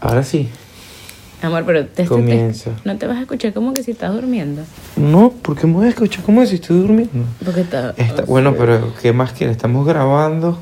[0.00, 0.48] Ahora sí.
[1.42, 2.70] Amor, pero te, te- Comienza.
[2.84, 4.62] no te vas a escuchar como que si estás durmiendo.
[4.96, 7.24] No, porque me voy a escuchar como si estoy durmiendo.
[7.44, 7.94] Porque está.
[7.96, 9.52] Está, bueno, pero ¿qué más quiere?
[9.52, 10.60] Estamos grabando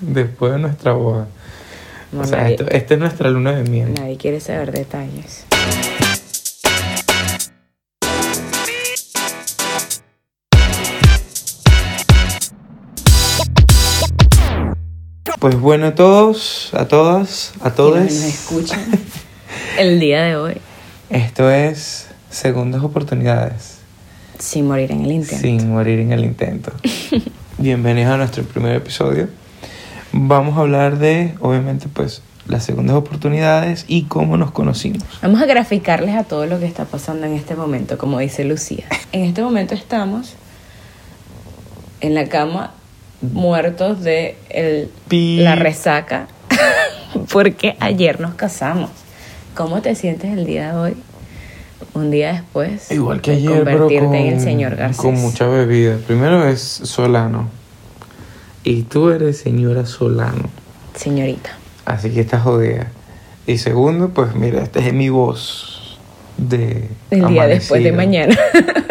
[0.00, 1.28] después de nuestra boda.
[2.12, 3.94] Amor, o sea, nadie, esto- esta es nuestra luna de miel.
[3.94, 5.44] nadie quiere saber detalles.
[15.46, 18.00] Pues bueno a todos, a todas, a todos.
[18.00, 18.80] Nos escuchan
[19.78, 20.56] el día de hoy
[21.08, 23.78] Esto es Segundas Oportunidades,
[24.40, 25.40] sin morir en el intento.
[25.40, 26.72] sin morir en el intento.
[27.58, 29.28] Bienvenidos a nuestro primer episodio.
[30.10, 35.04] Vamos a hablar de, obviamente, pues, las segundas oportunidades y cómo nos conocimos.
[35.22, 38.86] Vamos a graficarles a todo lo que está pasando en este momento, como dice Lucía.
[39.12, 40.34] En este momento estamos
[42.00, 42.72] en la cama
[43.22, 44.90] muertos de el-
[45.42, 46.28] la resaca
[47.32, 48.90] porque ayer nos casamos.
[49.54, 50.96] ¿Cómo te sientes el día de hoy?
[51.94, 54.96] Un día después Igual que de ayer, pero convertirte con, en el señor Garcés.
[54.98, 55.96] con mucha bebida.
[56.06, 57.48] Primero es Solano.
[58.64, 60.48] Y tú eres señora Solano.
[60.94, 61.50] Señorita.
[61.84, 62.88] Así que estás jodida.
[63.46, 65.98] Y segundo, pues mira, esta es mi voz
[66.36, 68.36] de El día después de mañana.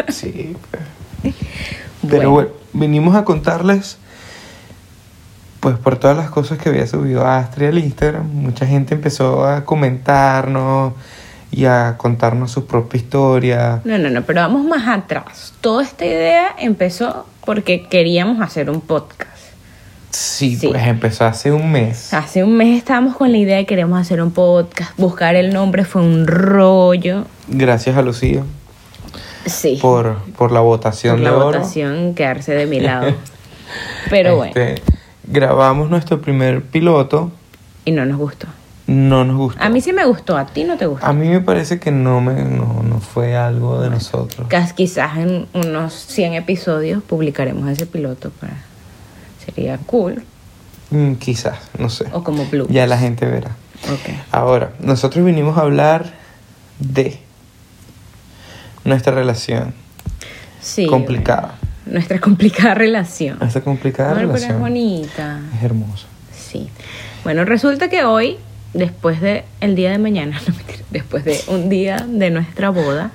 [0.08, 0.56] Sí.
[1.22, 1.34] pues.
[2.08, 3.98] Pero bueno, venimos a contarles,
[5.66, 9.64] pues por todas las cosas que había subido Astrid al Instagram, mucha gente empezó a
[9.64, 10.92] comentarnos
[11.50, 13.80] y a contarnos su propia historia.
[13.82, 15.54] No, no, no, pero vamos más atrás.
[15.60, 19.32] Toda esta idea empezó porque queríamos hacer un podcast.
[20.10, 20.68] Sí, Sí.
[20.68, 22.14] pues empezó hace un mes.
[22.14, 24.92] Hace un mes estábamos con la idea de queremos hacer un podcast.
[24.96, 27.24] Buscar el nombre fue un rollo.
[27.48, 28.44] Gracias a Lucía
[29.46, 29.80] Sí.
[29.82, 31.58] por, por la votación por la de oro.
[31.58, 33.12] votación quedarse de mi lado.
[34.10, 34.80] Pero bueno, Este,
[35.26, 37.32] Grabamos nuestro primer piloto,
[37.84, 38.46] y no nos gustó.
[38.86, 39.62] no nos gustó.
[39.62, 41.04] A mí sí me gustó, a ti no te gustó.
[41.06, 44.48] A mí me parece que no, me, no, no fue algo de nosotros.
[44.76, 48.54] Quizás en unos 100 episodios publicaremos ese piloto para
[49.44, 50.22] sería cool
[50.90, 52.06] Mm, quizás, no sé.
[52.12, 52.66] o como blue.
[52.70, 53.50] Ya la gente verá.
[53.92, 54.14] Ok.
[54.30, 56.12] Ahora, nosotros vinimos a hablar
[56.78, 57.18] de
[58.84, 59.74] nuestra relación
[60.60, 60.86] Sí.
[60.86, 61.58] complicada.
[61.92, 63.38] Nuestra complicada relación.
[63.42, 65.40] Esta complicada pero es relación bonita.
[65.56, 66.06] es hermosa.
[66.36, 66.68] Sí.
[67.24, 68.36] Bueno, resulta que hoy,
[68.74, 73.10] después de el día de mañana, no, mentira, después de un día de nuestra boda,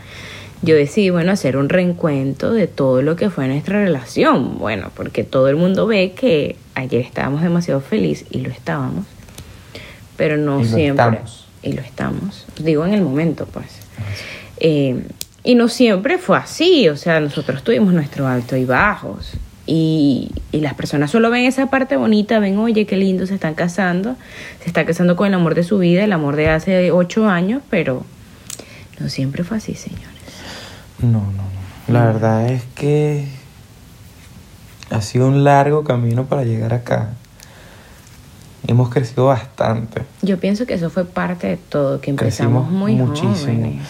[0.63, 4.59] yo decidí, bueno, hacer un reencuentro de todo lo que fue nuestra relación.
[4.59, 9.05] Bueno, porque todo el mundo ve que ayer estábamos demasiado felices y lo estábamos,
[10.17, 11.05] pero no Y siempre.
[11.17, 11.47] estamos.
[11.63, 12.45] Y lo estamos.
[12.59, 13.65] Digo en el momento, pues.
[14.57, 15.03] Eh,
[15.43, 19.31] y no siempre fue así, o sea, nosotros tuvimos nuestros altos y bajos.
[19.67, 23.53] Y, y las personas solo ven esa parte bonita, ven, oye, qué lindo, se están
[23.53, 24.15] casando,
[24.59, 27.61] se está casando con el amor de su vida, el amor de hace ocho años,
[27.69, 28.03] pero
[28.99, 30.07] no siempre fue así, señores.
[30.99, 31.93] No, no, no.
[31.93, 33.27] La verdad es que
[34.89, 37.11] ha sido un largo camino para llegar acá.
[38.67, 40.03] Hemos crecido bastante.
[40.21, 43.35] Yo pienso que eso fue parte de todo, que empezamos Crecimos muy muchísimo.
[43.37, 43.87] jóvenes.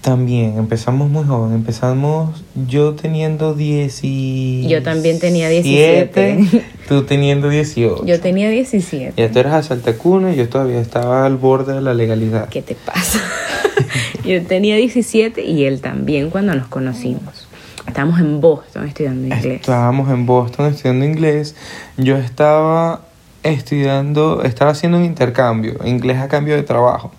[0.00, 1.54] También empezamos muy joven.
[1.54, 4.66] Empezamos yo teniendo 10 y...
[4.66, 6.64] Yo también tenía 17.
[6.88, 8.06] Tú teniendo 18.
[8.06, 9.12] Yo tenía 17.
[9.16, 12.48] Ya tú eras asaltacuna y yo todavía estaba al borde de la legalidad.
[12.48, 13.20] ¿Qué te pasa?
[14.24, 17.48] Yo tenía 17 y él también cuando nos conocimos.
[17.86, 19.60] Estábamos en Boston estudiando inglés.
[19.60, 21.56] Estábamos en Boston estudiando inglés.
[21.96, 23.02] Yo estaba
[23.42, 27.12] estudiando, estaba haciendo un intercambio, inglés a cambio de trabajo.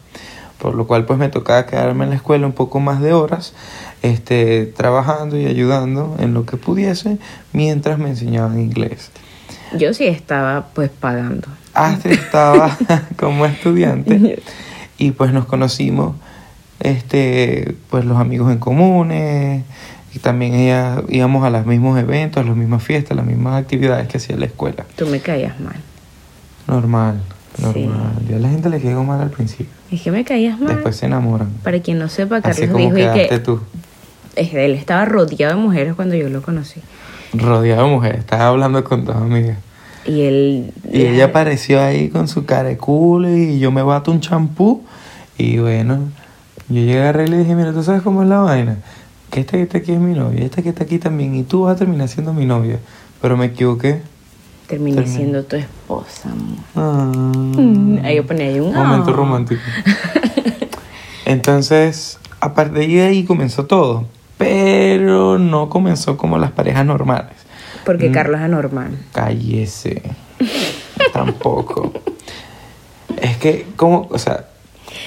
[0.62, 3.54] Por lo cual pues me tocaba quedarme en la escuela un poco más de horas,
[4.04, 7.18] este, trabajando y ayudando en lo que pudiese
[7.52, 9.10] mientras me enseñaban inglés.
[9.76, 11.48] Yo sí estaba pues pagando.
[11.74, 12.78] Astrid estaba
[13.18, 14.42] como estudiante
[14.98, 16.16] y pues nos conocimos
[16.80, 19.64] este pues los amigos en comunes
[20.14, 24.08] y también ella, íbamos a los mismos eventos, a las mismas fiestas, las mismas actividades
[24.10, 24.86] que hacía la escuela.
[24.96, 25.78] Tú me caías mal.
[26.68, 27.22] Normal,
[27.58, 27.64] Sí.
[27.86, 28.14] normal.
[28.30, 29.68] Yo a la gente le caigo mal al principio.
[29.92, 30.74] Es que me caías mal.
[30.76, 31.50] Después se enamoran.
[31.64, 33.60] Para quien no sepa, Así Carlos como dijo que tú,
[34.36, 36.80] es- él estaba rodeado de mujeres cuando yo lo conocí.
[37.34, 38.20] rodeado de mujeres.
[38.20, 39.58] Estaba hablando con dos amigas.
[40.06, 40.74] Y él...
[40.92, 44.84] Y ella apareció ahí con su cara de culo y yo me bato un champú.
[45.38, 46.00] Y bueno,
[46.70, 48.78] yo llegué a y le dije, mira, ¿tú sabes cómo es la vaina?
[49.30, 51.64] Que esta que está aquí es mi novia, esta que está aquí también, y tú
[51.64, 52.80] vas a terminar siendo mi novia.
[53.22, 54.02] Pero me equivoqué.
[54.72, 56.58] Terminé siendo tu esposa, amor.
[56.76, 58.04] Ah.
[58.06, 58.74] Ahí yo ponía ahí un...
[58.74, 59.14] Momento ah.
[59.14, 59.62] romántico.
[61.26, 64.06] Entonces, a partir de ahí comenzó todo.
[64.38, 67.34] Pero no comenzó como las parejas normales.
[67.86, 68.14] Porque Mm.
[68.14, 68.98] Carlos es anormal.
[69.12, 70.02] Cállese.
[71.14, 71.92] Tampoco.
[73.18, 74.46] Es que, como, o sea,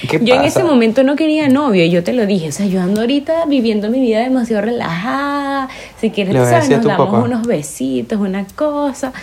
[0.09, 2.49] ¿Qué Yo en ese momento no quería novio, y yo te lo dije.
[2.49, 5.69] O sea, yo ando ahorita viviendo mi vida demasiado relajada.
[5.99, 7.19] Si quieres, tú sabes, nos damos papá.
[7.19, 9.13] unos besitos, una cosa.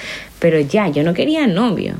[0.42, 1.94] Pero ya, yo no quería novio.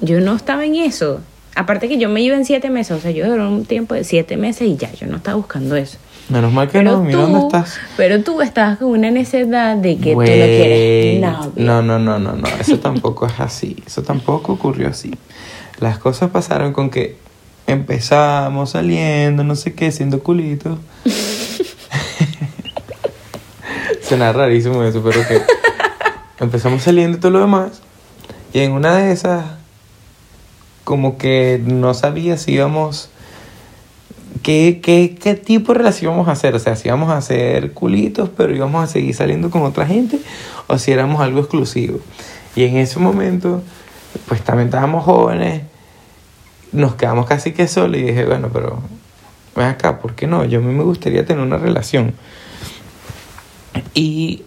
[0.00, 1.20] Yo no estaba en eso.
[1.54, 4.02] Aparte que yo me iba en siete meses, o sea, yo duré un tiempo de
[4.02, 5.96] siete meses y ya, yo no estaba buscando eso.
[6.28, 7.78] Menos mal que Pero no, mira tú, dónde estás.
[7.96, 11.64] pero tú estabas con una necesidad de que Güey, tú no quieres novio.
[11.64, 12.48] No, no, no, no, no.
[12.60, 13.76] Eso tampoco es así.
[13.86, 15.12] Eso tampoco ocurrió así.
[15.78, 17.14] Las cosas pasaron con que
[17.68, 20.76] empezamos saliendo, no sé qué, siendo culitos.
[24.02, 25.40] Suena rarísimo eso, pero que
[26.38, 27.82] empezamos saliendo y todo lo demás.
[28.52, 29.44] Y en una de esas,
[30.84, 33.10] como que no sabía si íbamos.
[34.42, 36.54] ¿Qué, qué, qué tipo de relación íbamos a hacer?
[36.54, 40.20] O sea, si íbamos a hacer culitos, pero íbamos a seguir saliendo con otra gente,
[40.68, 41.98] o si éramos algo exclusivo.
[42.54, 43.62] Y en ese momento,
[44.28, 45.62] pues también estábamos jóvenes,
[46.72, 48.80] nos quedamos casi que solos y dije, bueno, pero
[49.56, 50.44] ven acá, ¿por qué no?
[50.44, 52.14] Yo a mí me gustaría tener una relación.
[53.94, 54.44] Y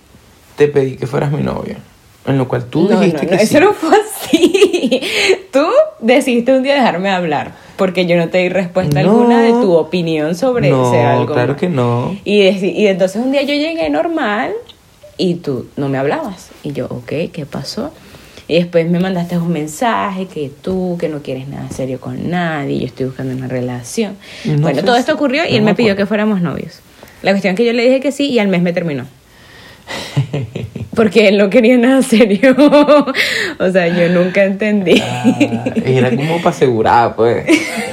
[0.59, 1.77] te pedí que fueras mi novia.
[2.27, 3.63] En lo cual tú no, dijiste no, no, que eso sí.
[3.63, 5.01] no fue así.
[5.53, 5.65] Tú
[6.01, 10.35] decidiste un día dejarme hablar porque yo no te di respuesta alguna de tu opinión
[10.35, 11.33] sobre no, ese algo.
[11.33, 12.15] claro que no.
[12.25, 14.51] Y, y entonces un día yo llegué normal
[15.17, 16.49] y tú no me hablabas.
[16.61, 17.91] Y yo, ok, ¿qué pasó?
[18.49, 22.79] Y después me mandaste un mensaje que tú, que no quieres nada serio con nadie,
[22.79, 24.17] yo estoy buscando una relación.
[24.43, 26.81] No bueno, todo esto ocurrió y él me pidió que fuéramos novios.
[27.21, 29.05] La cuestión es que yo le dije que sí y al mes me terminó.
[30.95, 32.55] Porque él no quería nada serio.
[33.59, 35.01] o sea, yo nunca entendí.
[35.01, 35.25] Ah,
[35.85, 37.45] era como para asegurar, pues.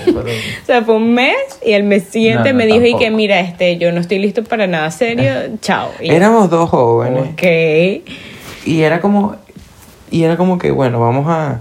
[0.04, 0.20] Pero-
[0.62, 3.10] O sea, fue un mes y el mes siguiente No, no, me dijo y que
[3.10, 5.90] mira, este, yo no estoy listo para nada serio, chao.
[6.00, 7.30] Y yo, Éramos dos jóvenes.
[7.32, 7.42] Ok.
[8.66, 9.36] Y era como,
[10.10, 11.60] y era como que, bueno, vamos a,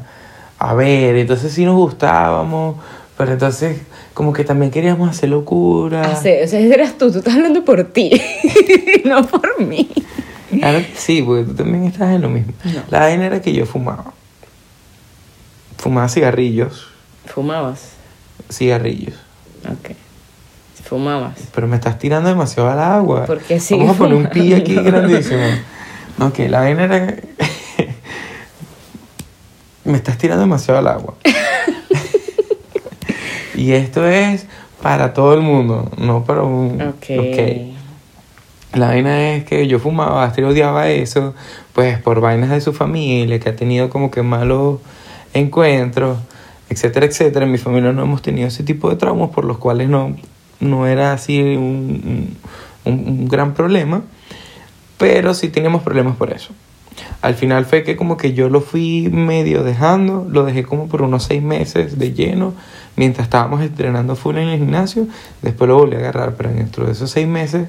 [0.58, 2.78] a ver, entonces sí nos gustábamos,
[3.18, 3.78] pero entonces
[4.16, 6.10] como que también queríamos hacer locura.
[6.12, 8.20] O sea, ese eras tú, tú estás hablando por ti,
[9.06, 9.88] no por mí.
[10.60, 12.54] Claro que sí, porque tú también estás en lo mismo.
[12.64, 12.82] No.
[12.90, 14.14] La vaina era que yo fumaba.
[15.78, 16.88] Fumaba cigarrillos,
[17.26, 17.90] Fumabas.
[18.52, 19.16] cigarrillos.
[19.66, 19.96] Ok.
[20.84, 21.34] Fumabas.
[21.54, 23.26] Pero me estás tirando demasiado al agua.
[23.26, 25.42] Porque sigue Vamos a poner un pi aquí grandísimo.
[26.18, 27.08] Ok, la vaina era...
[29.84, 31.16] me estás tirando demasiado al agua.
[33.56, 34.46] y esto es
[34.82, 36.82] para todo el mundo, no para un...
[36.82, 37.06] Ok.
[37.20, 37.75] ok.
[38.76, 41.34] La vaina es que yo fumaba, Astrid odiaba eso,
[41.74, 44.80] pues por vainas de su familia, que ha tenido como que malos
[45.34, 46.18] encuentros,
[46.70, 47.46] etcétera, etcétera.
[47.46, 50.16] En mi familia no hemos tenido ese tipo de traumas por los cuales no,
[50.60, 52.36] no era así un,
[52.84, 54.02] un- un gran problema,
[54.98, 56.54] pero sí teníamos problemas por eso.
[57.22, 61.02] Al final fue que como que yo lo fui medio dejando, lo dejé como por
[61.02, 62.54] unos seis meses de lleno,
[62.98, 65.08] mientras estábamos entrenando full en el gimnasio,
[65.42, 67.68] después lo volví a agarrar, pero dentro de esos seis meses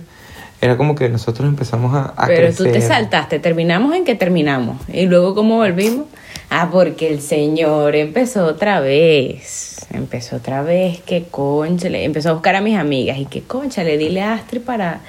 [0.61, 2.89] era como que nosotros empezamos a, a Pero tú te crecer.
[2.89, 4.77] saltaste, terminamos en que terminamos.
[4.93, 6.07] Y luego, ¿cómo volvimos?
[6.49, 9.87] Ah, porque el señor empezó otra vez.
[9.93, 12.05] Empezó otra vez, que conchale.
[12.05, 13.19] Empezó a buscar a mis amigas.
[13.19, 15.01] Y que conchale, dile a Astrid para,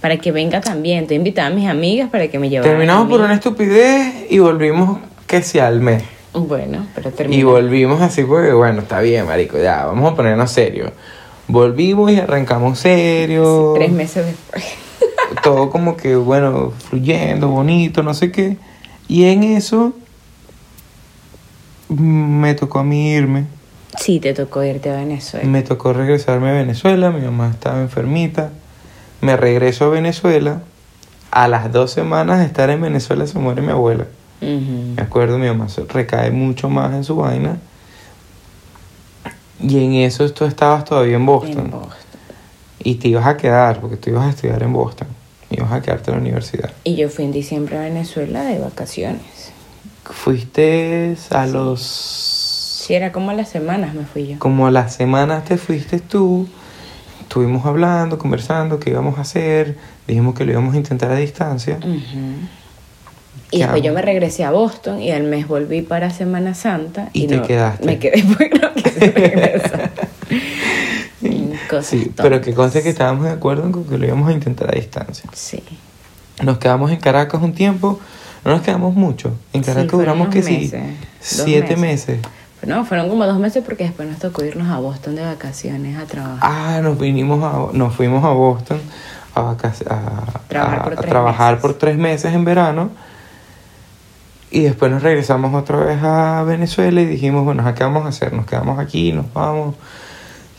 [0.00, 1.06] para que venga también.
[1.06, 2.72] Te invitaba a mis amigas para que me llevaran.
[2.72, 6.02] Terminamos por una estupidez y volvimos que sea al mes.
[6.32, 7.50] Bueno, pero Y terminó.
[7.50, 10.90] volvimos así porque, bueno, está bien, marico, ya, vamos a ponernos serios.
[11.48, 13.74] Volvimos y arrancamos serios.
[13.74, 14.64] Tres meses después.
[15.42, 18.56] Todo como que, bueno, fluyendo, bonito, no sé qué.
[19.08, 19.94] Y en eso
[21.88, 23.46] mm, me tocó a mí irme.
[23.98, 25.48] Sí, te tocó irte a Venezuela.
[25.48, 28.50] Me tocó regresarme a Venezuela, mi mamá estaba enfermita.
[29.20, 30.62] Me regreso a Venezuela.
[31.30, 34.06] A las dos semanas de estar en Venezuela se muere mi abuela.
[34.40, 37.58] Me acuerdo, mi mamá se recae mucho más en su vaina.
[39.60, 41.58] Y en eso tú estabas todavía en Boston.
[41.58, 41.96] En Boston.
[42.78, 45.08] Y te ibas a quedar, porque tú ibas a estudiar en Boston.
[45.50, 46.70] Ibas a quedarte en la universidad.
[46.84, 49.52] Y yo fui en diciembre a Venezuela de vacaciones.
[50.04, 51.82] Fuiste a los...
[51.82, 54.38] Sí, era como a las semanas me fui yo.
[54.38, 56.48] Como a las semanas te fuiste tú.
[57.20, 59.76] Estuvimos hablando, conversando, qué íbamos a hacer.
[60.06, 61.78] Dijimos que lo íbamos a intentar a distancia.
[63.50, 67.08] Y ¿Qué después yo me regresé a Boston y al mes volví para Semana Santa.
[67.12, 67.84] Y te no- quedaste.
[67.86, 69.90] Me quedé porque no quise regresar.
[71.68, 74.68] Cosas Sí, pero que conste que estábamos de acuerdo con que lo íbamos a intentar
[74.70, 75.28] a distancia.
[75.32, 75.62] Sí.
[76.42, 78.00] Nos quedamos en Caracas un tiempo.
[78.44, 79.32] No nos quedamos mucho.
[79.52, 80.52] En Caracas duramos que sí.
[80.72, 80.82] meses,
[81.20, 82.18] Siete meses.
[82.18, 82.32] meses.
[82.66, 86.06] No, fueron como dos meses porque después nos tocó irnos a Boston de vacaciones a
[86.06, 86.38] trabajar.
[86.42, 88.80] Ah, nos vinimos a, nos fuimos a Boston
[89.34, 89.56] a,
[90.48, 91.62] Trabajar por a tres trabajar meses.
[91.62, 92.90] por tres meses en verano.
[94.50, 98.32] Y después nos regresamos otra vez a Venezuela y dijimos, bueno, ¿qué vamos a hacer?
[98.32, 99.74] Nos quedamos aquí, nos vamos.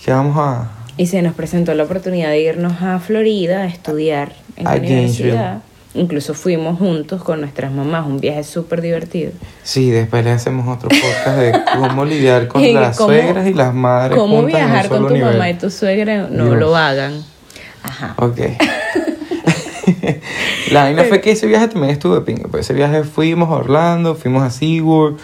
[0.03, 0.69] ¿Qué vamos a...?
[0.99, 5.59] Y se nos presentó la oportunidad de irnos a Florida a estudiar en la universidad.
[5.95, 9.31] Incluso fuimos juntos con nuestras mamás, un viaje súper divertido.
[9.63, 13.73] Sí, después le hacemos otro podcast de cómo lidiar con las cómo- suegras y las
[13.73, 15.31] madres Cómo viajar con tu nivel.
[15.31, 16.57] mamá y tu suegra no Dios.
[16.57, 17.23] lo hagan.
[17.81, 18.13] Ajá.
[18.17, 18.39] Ok.
[20.71, 22.47] la vaina fue que ese viaje también estuvo de pinga.
[22.49, 25.17] Pues ese viaje fuimos a Orlando, fuimos a SeaWorld.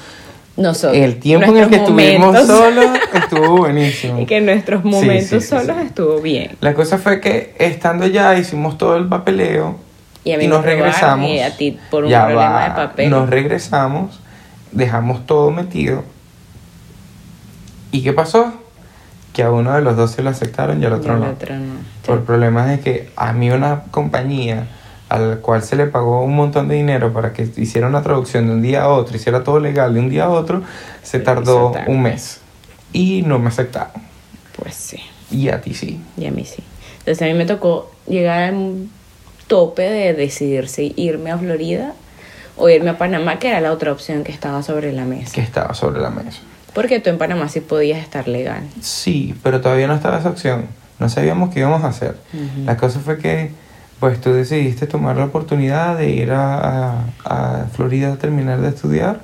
[0.58, 0.96] Nosotros.
[0.98, 4.22] El tiempo en el que estuvimos solos estuvo buenísimo.
[4.22, 5.88] Y que nuestros momentos sí, sí, solos sí.
[5.88, 6.56] estuvo bien.
[6.62, 9.76] La cosa fue que estando allá hicimos todo el papeleo
[10.24, 11.30] Y a mí nos regresamos.
[11.30, 13.10] y a ti por un Ya problema va, de papel.
[13.10, 14.20] Nos regresamos,
[14.72, 16.04] dejamos todo metido.
[17.92, 18.54] ¿Y qué pasó?
[19.34, 21.30] Que a uno de los dos se lo aceptaron y al otro Y al no.
[21.32, 21.74] otro no.
[22.06, 24.68] Por problemas de que a mí una compañía
[25.10, 28.48] a la cual se le pagó un montón de dinero para que hiciera una traducción
[28.48, 30.64] de un día a otro, hiciera todo legal de un día a otro,
[31.04, 32.42] se Sí, tardó un mes.
[32.92, 34.02] Y no me aceptaron.
[34.58, 35.00] Pues sí.
[35.30, 36.02] Y a ti sí.
[36.18, 36.64] Y a mí sí.
[37.00, 38.88] Entonces a mí me tocó llegar al
[39.48, 41.94] tope de decidir si irme a Florida
[42.58, 45.34] o irme a Panamá, que era la otra opción que estaba sobre la mesa.
[45.34, 46.40] Que estaba sobre la mesa.
[46.74, 48.64] Porque tú en Panamá sí podías estar legal.
[48.82, 50.68] Sí, pero todavía no estaba esa opción.
[51.00, 52.18] No sabíamos qué íbamos a hacer.
[52.66, 53.52] La cosa fue que,
[54.00, 58.70] pues tú decidiste tomar la oportunidad de ir a, a, a Florida a terminar de
[58.70, 59.22] estudiar.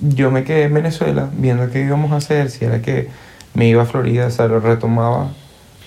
[0.00, 3.08] Yo me quedé en Venezuela viendo qué íbamos a hacer, si era que
[3.54, 5.30] me iba a Florida, se lo retomaba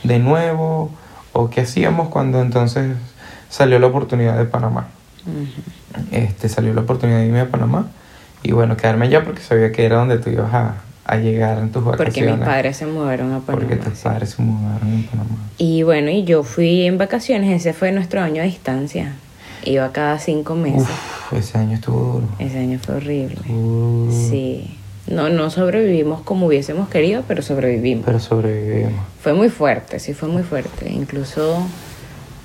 [0.04, 0.92] de nuevo,
[1.34, 2.96] o qué hacíamos cuando entonces
[3.50, 4.88] salió la oportunidad de Panamá.
[6.12, 7.88] Este, salió la oportunidad de irme a Panamá
[8.44, 11.72] y bueno, quedarme allá porque sabía que era donde tú ibas a, a llegar en
[11.72, 12.14] tus vacaciones.
[12.14, 13.68] Porque mis padres se mudaron a Panamá.
[13.68, 15.38] Porque tus padres se mudaron en Panamá.
[15.58, 19.14] Y bueno, y yo fui en vacaciones, ese fue nuestro año a distancia.
[19.64, 20.82] Iba cada cinco meses.
[20.82, 22.28] Uf, ese año estuvo duro.
[22.40, 23.36] Ese año fue horrible.
[23.36, 24.78] Estuvo Sí.
[25.08, 28.06] No, no sobrevivimos como hubiésemos querido, pero sobrevivimos.
[28.06, 29.04] Pero sobrevivimos.
[29.22, 30.90] Fue muy fuerte, sí fue muy fuerte.
[30.92, 31.66] Incluso,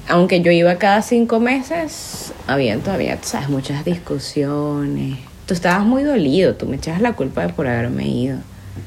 [0.08, 5.18] aunque yo iba cada cinco meses, había todavía, sabes, muchas discusiones.
[5.46, 8.38] Tú estabas muy dolido, tú me echabas la culpa de por haberme ido.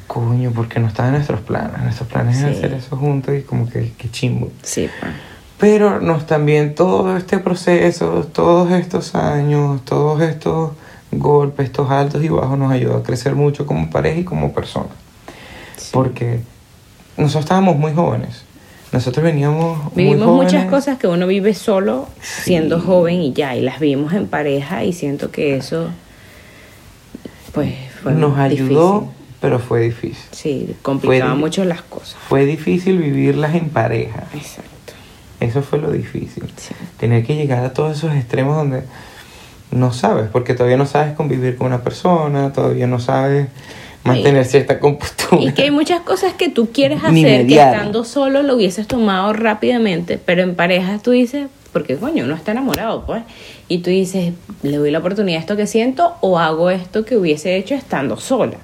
[0.08, 1.82] Coño, porque no estaba en nuestros planes.
[1.82, 2.58] Nuestros planes eran Sí.
[2.60, 4.50] hacer eso juntos y como que, que chimbo.
[4.64, 5.12] Sí, pues.
[5.58, 10.72] Pero nos también todo este proceso, todos estos años, todos estos
[11.12, 14.90] golpes, estos altos y bajos nos ayudó a crecer mucho como pareja y como persona.
[15.78, 15.90] Sí.
[15.92, 16.42] Porque
[17.18, 18.44] nosotros estábamos muy jóvenes.
[18.92, 20.54] Nosotros veníamos muy Vivimos jóvenes.
[20.54, 22.86] muchas cosas que uno vive solo siendo Sí.
[22.88, 25.90] joven y ya, y las vivimos en pareja y siento que eso,
[27.54, 29.16] pues, fue Nos ayudó, difícil.
[29.42, 30.26] pero fue difícil.
[30.32, 32.16] Sí, complicaba Fue- mucho las cosas.
[32.28, 34.24] Fue difícil vivirlas en pareja.
[34.34, 34.94] Exacto.
[35.40, 36.44] Eso fue lo difícil.
[36.58, 36.74] Sí.
[36.98, 38.84] Tener que llegar a todos esos extremos donde
[39.72, 43.48] no sabes, porque todavía no sabes convivir con una persona, todavía no sabes
[44.04, 45.42] mantener cierta compostura.
[45.42, 49.32] Y que hay muchas cosas que tú quieres hacer que estando solo lo hubieses tomado
[49.34, 51.48] rápidamente, pero en pareja tú dices,
[51.80, 53.24] porque coño, uno está enamorado, pues,
[53.70, 54.34] y tú dices,
[54.64, 58.18] le doy la oportunidad a esto que siento o hago esto que hubiese hecho estando
[58.18, 58.58] sola.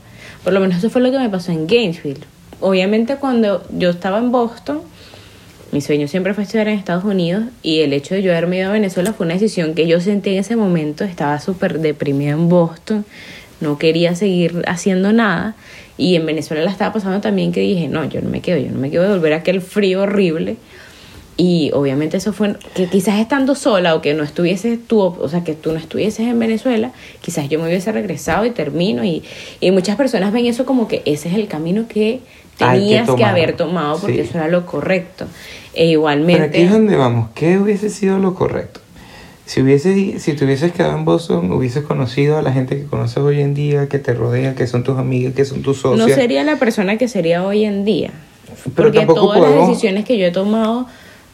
[0.44, 2.26] Por lo menos eso fue lo que me pasó en Gainesville.
[2.60, 4.82] Obviamente cuando yo estaba en Boston,
[5.72, 8.68] mi sueño siempre fue estudiar en Estados Unidos y el hecho de yo haberme ido
[8.68, 12.50] a Venezuela fue una decisión que yo sentí en ese momento, estaba súper deprimida en
[12.50, 13.06] Boston,
[13.62, 15.56] no quería seguir haciendo nada
[15.98, 18.72] y en Venezuela la estaba pasando también que dije, no, yo no me quedo, yo
[18.72, 20.58] no me quiero volver a aquel frío horrible
[21.38, 25.44] y obviamente eso fue que quizás estando sola o que no estuviese tú, o sea,
[25.44, 29.24] que tú no estuvieses en Venezuela, quizás yo me hubiese regresado y termino y,
[29.60, 32.22] y muchas personas ven eso como que ese es el camino que
[32.58, 34.30] tenías que, haber tomado porque Sí.
[34.30, 35.26] eso era lo correcto.
[35.26, 37.30] E Pero aquí igualmente, es donde vamos.
[37.36, 38.80] ¿Qué hubiese sido lo correcto?
[39.46, 43.18] Si, hubiese, si te hubieses quedado en Boston, hubieses conocido a la gente que conoces
[43.18, 46.08] hoy en día, que te rodea, que son tus amigas, que son tus socios.
[46.08, 48.12] no sería la persona que sería hoy en día.
[48.76, 50.88] Pero porque todas las decisiones que yo he tomado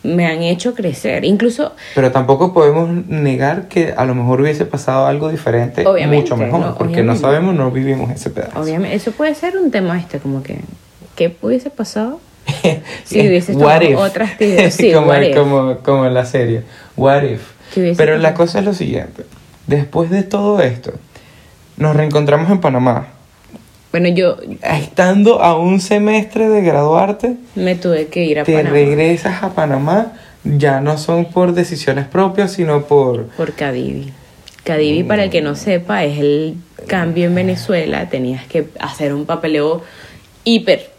[0.04, 1.26] me han hecho crecer.
[1.26, 6.38] Incluso Pero tampoco podemos negar que a lo mejor hubiese pasado algo diferente, Obviamente, mucho
[6.38, 8.60] mejor, no, porque no sabemos, no vivimos ese pedazo.
[8.60, 10.60] Obviamente, eso puede ser un tema este, como que,
[11.16, 12.20] ¿qué hubiese pasado?
[13.04, 13.98] Si hubieses what tomado if.
[13.98, 14.32] otras.
[14.72, 15.36] Sí, como, what if.
[15.36, 16.64] como, como en la serie.
[16.98, 17.42] What if.
[17.74, 19.26] ¿Qué hubiese Pero la cosa es lo siguiente.
[19.68, 20.94] Después de todo esto,
[21.78, 23.08] nos reencontramos en Panamá.
[23.92, 28.70] Bueno, yo Estando a un semestre de graduarte, me tuve que ir a te Panamá
[28.70, 30.14] regresas a Panamá.
[30.44, 33.28] Ya no son por decisiones propias, sino por...
[33.28, 34.12] por Cadivi.
[34.64, 36.56] Cadivi, para el que no sepa, es el
[36.88, 38.10] cambio en Venezuela.
[38.10, 39.82] Tenías que hacer un papeleo
[40.44, 40.90] hiper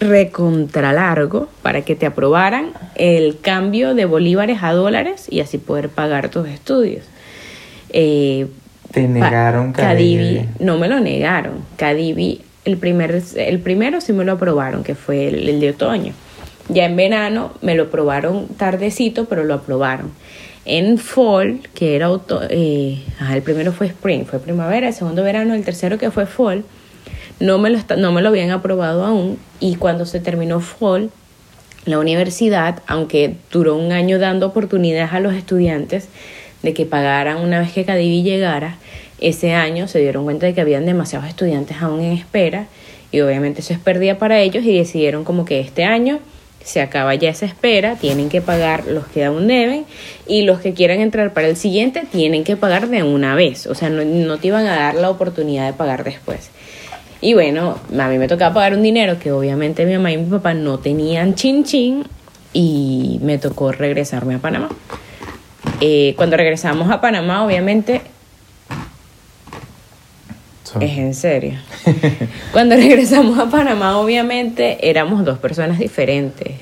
[0.00, 5.88] recontra largo para que te aprobaran el cambio de bolívares a dólares y así poder
[5.88, 7.04] pagar tus estudios.
[7.90, 8.46] Eh,
[8.92, 11.64] Te negaron Cadivi, no me lo negaron.
[11.76, 16.12] Cadivi, el, primer, el primero sí me lo aprobaron, que fue el, el de otoño.
[16.68, 20.12] Ya en verano me lo probaron tardecito, pero lo aprobaron.
[20.64, 25.22] En fall, que era auto, eh, ajá, el primero fue spring, fue primavera, el segundo
[25.22, 26.64] verano, el tercero que fue fall,
[27.40, 29.38] no me lo, no me lo habían aprobado aún.
[29.60, 31.10] Y cuando se terminó fall,
[31.86, 36.08] la universidad, aunque duró un año dando oportunidades a los estudiantes
[36.62, 38.76] de que pagaran una vez que Cadivi llegara,
[39.20, 42.66] ese año se dieron cuenta de que habían demasiados estudiantes aún en espera
[43.10, 46.20] y obviamente eso es pérdida para ellos y decidieron como que este año
[46.62, 49.86] se acaba ya esa espera, tienen que pagar los que aún deben
[50.26, 53.74] y los que quieran entrar para el siguiente tienen que pagar de una vez, o
[53.74, 56.50] sea, no, no te iban a dar la oportunidad de pagar después.
[57.20, 60.30] Y bueno, a mí me tocaba pagar un dinero que obviamente mi mamá y mi
[60.30, 62.04] papá no tenían chin chin
[62.52, 64.68] y me tocó regresarme a Panamá.
[65.80, 68.02] Eh, cuando regresamos a Panamá, obviamente,
[70.64, 71.54] So- es en serio.
[72.52, 76.52] Cuando regresamos a Panamá, obviamente, éramos dos personas diferentes.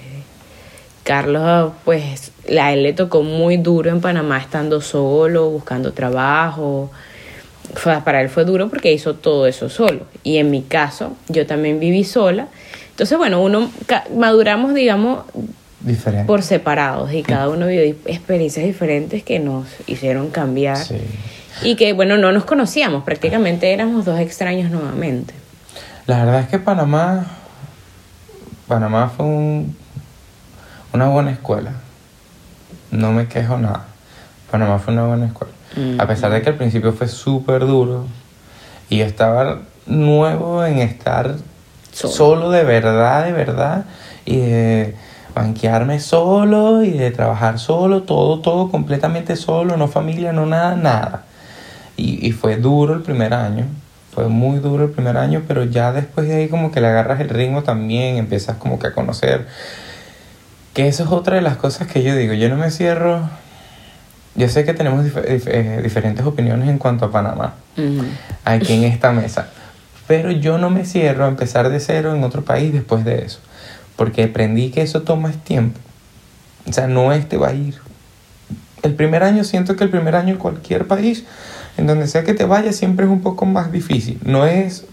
[1.03, 2.31] Carlos, pues,
[2.61, 6.91] a él le tocó muy duro en Panamá estando solo, buscando trabajo.
[7.75, 10.01] Fue- para él fue duro porque hizo todo eso solo.
[10.23, 12.47] Y en mi caso, yo también viví sola.
[12.91, 13.71] Entonces, bueno, uno
[14.15, 15.25] maduramos, digamos,
[15.81, 16.27] Diferente.
[16.27, 20.79] por separados y cada uno vivió experiencias diferentes que nos hicieron cambiar.
[20.79, 20.97] Sí.
[21.63, 25.35] Y que, bueno, no nos conocíamos, prácticamente éramos dos extraños nuevamente.
[26.07, 27.27] La verdad es que Panamá,
[28.69, 29.77] Panamá fue un-
[30.93, 31.73] una buena escuela.
[32.91, 33.87] No me quejo nada.
[34.51, 35.53] Panamá fue una buena escuela.
[35.77, 36.01] Mm.
[36.01, 38.07] A pesar de que al principio fue súper duro
[38.89, 41.37] y yo estaba nuevo en estar
[41.93, 42.13] Solo.
[42.13, 42.51] solo.
[42.51, 43.85] de verdad, de verdad,
[44.25, 44.95] y de
[45.37, 51.25] banquearme solo y de trabajar solo, todo, todo completamente solo, no familia, no nada, nada.
[51.97, 53.67] Y, y fue duro el primer año,
[54.15, 57.21] fue muy duro el primer año, pero ya después de ahí como que le agarras
[57.21, 59.47] el ritmo también, empiezas como que a conocer.
[60.73, 63.21] Que eso es otra de las cosas que yo digo, yo no me cierro,
[64.35, 67.55] yo sé que tenemos dif- eh, diferentes opiniones en cuanto a Panamá,
[68.45, 69.49] aquí en esta mesa,
[70.07, 73.41] pero yo no me cierro a empezar de cero en otro país después de eso,
[73.97, 75.81] porque aprendí que eso toma tiempo,
[76.69, 77.75] o sea, no es te va a ir.
[78.83, 81.25] El primer año siento que el primer año en cualquier país,
[81.77, 84.19] en donde sea que te vayas, siempre es un poco más difícil.
[84.25, 84.87] No es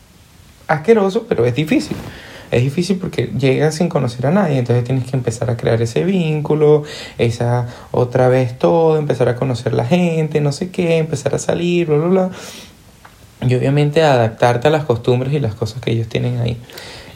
[0.67, 1.97] asqueroso, pero es difícil.
[2.51, 6.03] Es difícil porque llegas sin conocer a nadie, entonces tienes que empezar a crear ese
[6.03, 6.83] vínculo,
[7.17, 11.87] esa otra vez todo, empezar a conocer la gente, no sé qué, empezar a salir,
[11.87, 12.29] bla, bla, bla.
[13.47, 16.57] Y obviamente adaptarte a las costumbres y las cosas que ellos tienen ahí.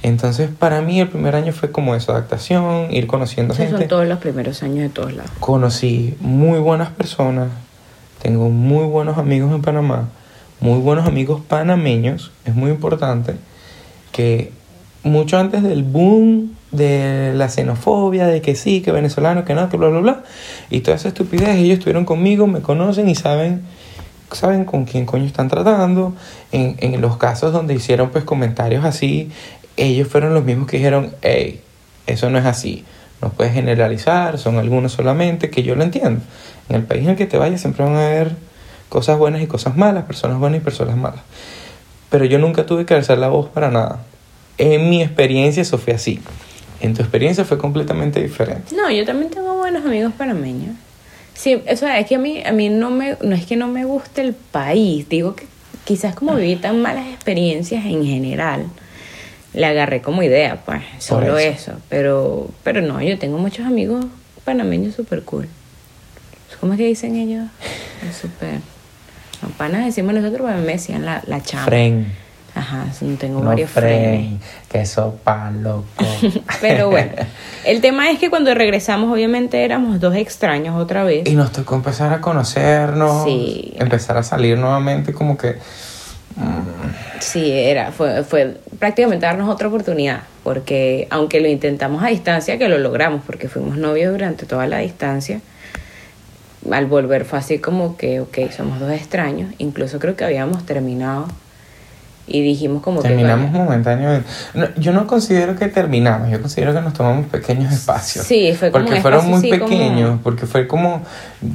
[0.04, 3.88] Entonces, para mí el primer año fue como eso, adaptación, ir conociendo Esos gente son
[3.88, 5.32] todos los primeros años de todos lados.
[5.40, 7.50] conocí muy buenas personas,
[8.22, 10.10] tengo muy buenos amigos en Panamá,
[10.60, 13.36] muy buenos amigos panameños, es muy importante,
[14.12, 14.52] que
[15.04, 19.78] mucho antes del boom de la xenofobia, de que sí, que venezolano, que no, que
[19.78, 20.24] bla, bla, bla,
[20.70, 23.64] y toda esa estupidez, ellos estuvieron conmigo, me conocen y saben
[24.36, 26.14] saben con quién coño están tratando.
[26.52, 29.30] En, en los casos donde hicieron pues comentarios así,
[29.78, 31.62] ellos fueron los mismos que dijeron, hey,
[32.08, 32.84] eso no es así,
[33.22, 36.22] no puedes generalizar, son algunos solamente, que yo lo entiendo.
[36.70, 38.36] En el país en el que te vayas siempre van a haber
[38.90, 41.22] cosas buenas y cosas malas, personas buenas y personas malas.
[42.10, 44.00] Pero yo nunca tuve que alzar la voz para nada.
[44.58, 46.20] En mi experiencia eso fue así.
[46.80, 48.76] En tu experiencia fue completamente diferente.
[48.76, 50.76] No, yo también tengo buenos amigos panameños.
[51.34, 53.86] Sí, o es que a mí, a mí no me, no es que no me
[53.86, 55.46] guste el país, digo que
[55.86, 58.66] quizás como viví tan malas experiencias en general,
[59.58, 61.72] le agarré como idea, pues, solo eso.
[61.72, 61.80] eso.
[61.90, 64.06] Pero, pero no, yo tengo muchos amigos
[64.46, 65.48] panameños súper cool.
[66.62, 67.46] ¿Cómo es que dicen ellos?
[68.20, 68.60] Súper...
[69.42, 71.66] No, panas decimos nosotros, pero mí me decían la, la chama.
[71.66, 72.12] Fren,
[72.56, 72.86] Ajá,
[73.18, 74.20] tengo no varios frenes.
[74.30, 75.86] fren, que sopa loco.
[76.62, 77.12] Pero bueno,
[77.66, 81.28] el tema es que cuando regresamos, obviamente éramos dos extraños otra vez.
[81.30, 83.74] Y nos tocó empezar a conocernos, Sí.
[83.78, 85.58] empezar a salir nuevamente como que...
[87.20, 92.70] Sí, era, fue, fue prácticamente darnos otra oportunidad, porque aunque lo intentamos a distancia, que
[92.70, 95.42] lo logramos, porque fuimos novios durante toda la distancia,
[96.72, 101.28] al volver fue así como que, ok, somos dos extraños, incluso creo que habíamos terminado
[102.28, 103.58] y dijimos como terminamos que...
[103.58, 104.28] momentáneamente.
[104.54, 108.26] No, yo no considero que terminamos, yo considero que nos tomamos pequeños espacios.
[108.26, 111.02] Sí, fue como Porque fueron muy como- pequeños, porque fue como,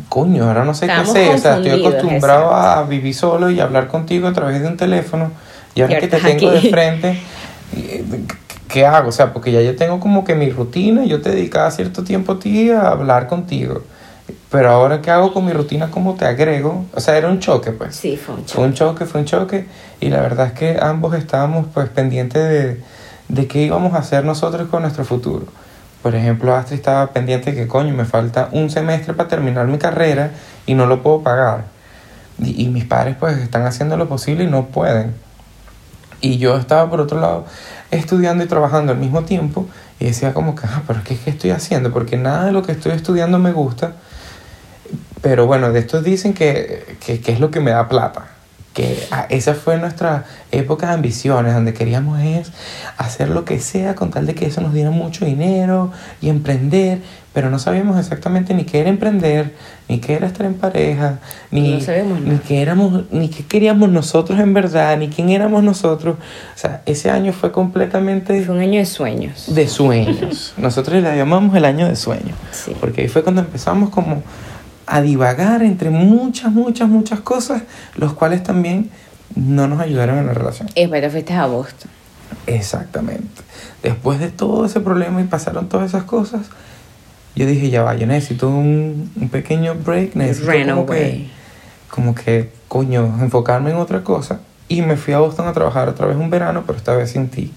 [0.08, 1.34] coño, ahora no sé qué hacer.
[1.34, 2.80] O sea, estoy acostumbrado exacto.
[2.80, 5.30] a vivir solo y hablar contigo a través de un teléfono.
[5.74, 6.60] Y ahora Y que te tengo aquí.
[6.66, 7.18] de frente,
[7.76, 8.04] eh,
[8.68, 9.08] ¿qué hago?
[9.10, 12.32] O sea, porque ya yo tengo como que mi rutina, yo te dedicaba cierto tiempo
[12.32, 13.82] a ti a hablar contigo.
[14.52, 17.72] Pero ahora qué hago con mi rutina, cómo te agrego, o sea, era un choque,
[17.72, 17.96] pues.
[17.96, 19.66] Sí, fue un Fue un choque, fue un choque,
[19.98, 22.82] y la verdad es que ambos estábamos pues pendientes de,
[23.28, 25.46] de qué íbamos a hacer nosotros con nuestro futuro.
[26.02, 29.78] Por ejemplo, Astrid estaba pendiente de que, coño, me falta un semestre para terminar mi
[29.78, 30.32] carrera
[30.66, 31.64] y no lo puedo pagar.
[32.38, 35.14] Y, y mis padres pues están haciendo lo posible y no pueden.
[36.20, 37.46] Y yo estaba por otro lado
[37.90, 39.66] estudiando y trabajando al mismo tiempo
[39.98, 41.90] y decía como que, ah, pero ¿qué, qué estoy haciendo?
[41.90, 43.94] Porque nada de lo que estoy estudiando me gusta.
[45.22, 48.26] Pero bueno, de estos dicen que, que, que es lo que me da plata.
[48.74, 48.96] Que
[49.28, 52.52] esa fue nuestra época de ambiciones, donde queríamos es
[52.96, 57.00] hacer lo que sea con tal de que eso nos diera mucho dinero y emprender,
[57.34, 59.54] pero no sabíamos exactamente ni qué era emprender,
[59.90, 61.18] ni qué era estar en pareja,
[61.50, 66.16] ni, No ni qué éramos, ni qué queríamos nosotros en verdad, ni quién éramos nosotros.
[66.54, 69.54] O sea, ese año fue completamente Fue un año de sueños.
[69.54, 70.54] de sueños.
[70.56, 72.38] Nosotros le llamamos el año de sueños.
[72.52, 72.74] Sí.
[72.80, 74.22] Porque ahí fue cuando empezamos como
[74.86, 77.62] a divagar entre muchas, muchas, muchas cosas,
[77.96, 78.90] los cuales también
[79.34, 80.68] no nos ayudaron en la relación.
[80.74, 81.90] Después te fuiste a Boston.
[82.46, 83.42] Exactamente.
[83.82, 86.42] Después de todo ese problema y pasaron todas esas cosas,
[87.34, 91.30] yo dije, ya va, yo necesito un, un pequeño break, necesito Ran como que, away.
[91.90, 94.40] como que, coño, enfocarme en otra cosa.
[94.68, 97.28] Y me fui a Boston a trabajar otra vez un verano, pero esta vez sin
[97.28, 97.52] ti.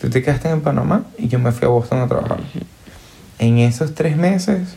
[0.00, 2.38] Tú te quedaste en Panamá y yo me fui a Boston a trabajar.
[3.38, 4.76] En esos tres meses,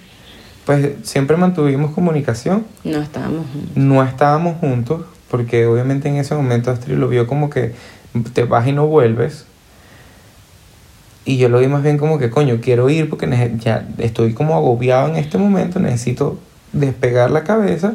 [0.65, 2.65] pues siempre mantuvimos comunicación.
[2.83, 3.71] No estábamos juntos.
[3.75, 7.73] No estábamos juntos, porque obviamente en ese momento Astrid lo vio como que
[8.33, 9.45] te vas y no vuelves.
[11.23, 13.27] Y yo lo vi más bien como que, coño, quiero ir porque
[13.59, 16.39] ya estoy como agobiado en este momento, necesito
[16.73, 17.93] despegar la cabeza,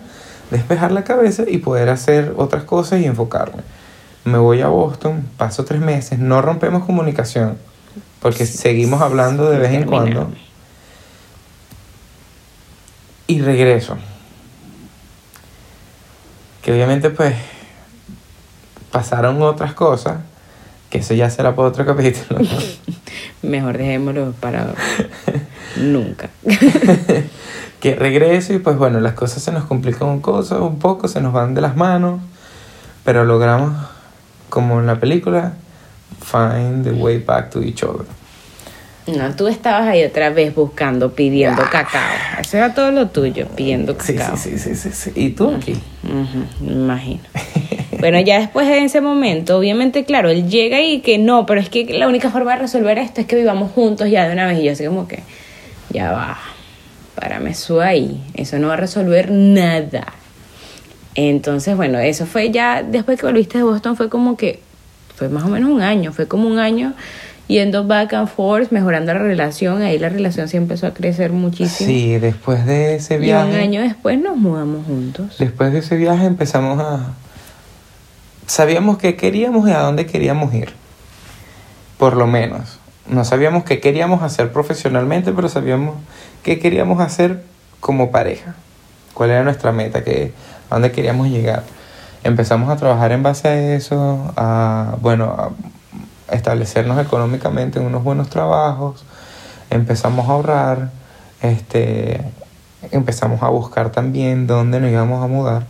[0.51, 3.63] despejar la cabeza y poder hacer otras cosas y enfocarme.
[4.25, 7.59] Me voy a Boston, paso tres meses, no rompemos comunicación,
[8.21, 10.31] porque seguimos hablando de vez en cuando.
[13.27, 13.97] Y regreso.
[16.63, 17.35] Que obviamente pues
[18.91, 20.19] pasaron otras cosas,
[20.91, 22.41] que eso ya será para otro capítulo.
[22.41, 22.49] ¿no?
[23.43, 24.75] Mejor dejémoslo para
[25.77, 26.31] nunca.
[27.81, 31.21] que regreso y pues bueno, las cosas se nos complican un, cosa, un poco, se
[31.21, 32.21] nos van de las manos,
[33.05, 33.77] pero logramos,
[34.49, 35.53] como en la película,
[36.21, 38.07] find the way back to each other.
[39.07, 42.03] No, tú estabas ahí otra vez buscando, pidiendo cacao.
[42.41, 44.37] Eso era todo lo tuyo, pidiendo cacao.
[44.37, 45.13] sí, sí, sí, sí, sí.
[45.15, 45.75] ¿Y tú aquí?
[46.61, 47.21] Imagino.
[47.99, 51.71] Bueno, ya después de ese momento, obviamente, claro, él llega y que no, pero es
[51.71, 54.59] que la única forma de resolver esto es que vivamos juntos ya de una vez.
[54.59, 55.23] Y yo así como que,
[55.89, 56.39] ya va,
[57.15, 58.23] párame eso ahí.
[58.35, 60.13] Eso no va a resolver nada.
[61.15, 64.61] Entonces, bueno, eso fue ya, después que volviste de Boston, fue como que,
[65.15, 66.93] fue más o menos un año, fue como un año
[67.49, 69.83] yendo back and forth, mejorando la relación.
[69.83, 71.89] Ahí la relación sí empezó a crecer muchísimo.
[71.89, 73.61] Sí, después de ese y un viaje...
[73.61, 75.37] año después nos mudamos juntos.
[75.39, 77.13] Después de ese viaje empezamos a...
[78.47, 80.73] Sabíamos qué queríamos y a dónde queríamos ir.
[81.99, 82.79] Por lo menos.
[83.09, 85.97] No sabíamos qué queríamos hacer profesionalmente, pero sabíamos
[86.43, 87.43] qué queríamos hacer
[87.81, 88.55] como pareja.
[89.15, 90.33] Cuál era nuestra meta, qué,
[90.69, 91.63] a dónde queríamos llegar.
[92.25, 95.53] Empezamos a trabajar en base a eso, a, bueno, a
[96.31, 99.05] establecernos económicamente en unos buenos trabajos.
[99.71, 100.91] Empezamos a ahorrar,
[101.43, 102.21] este,
[102.91, 105.67] empezamos a buscar también dónde nos íbamos a mudar.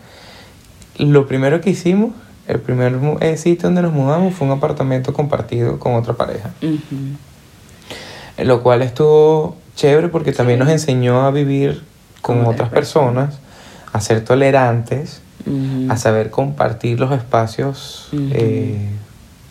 [0.99, 2.12] Lo primero que hicimos,
[2.49, 6.51] el primer eh, sitio donde nos mudamos fue un apartamento compartido con otra pareja.
[8.38, 11.83] Lo cual estuvo chévere porque también nos enseñó a vivir
[12.23, 13.38] con Con otras personas,
[13.92, 15.21] a ser tolerantes,
[15.88, 18.90] a saber compartir los espacios eh,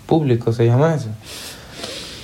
[0.06, 1.10] públicos, se llama eso.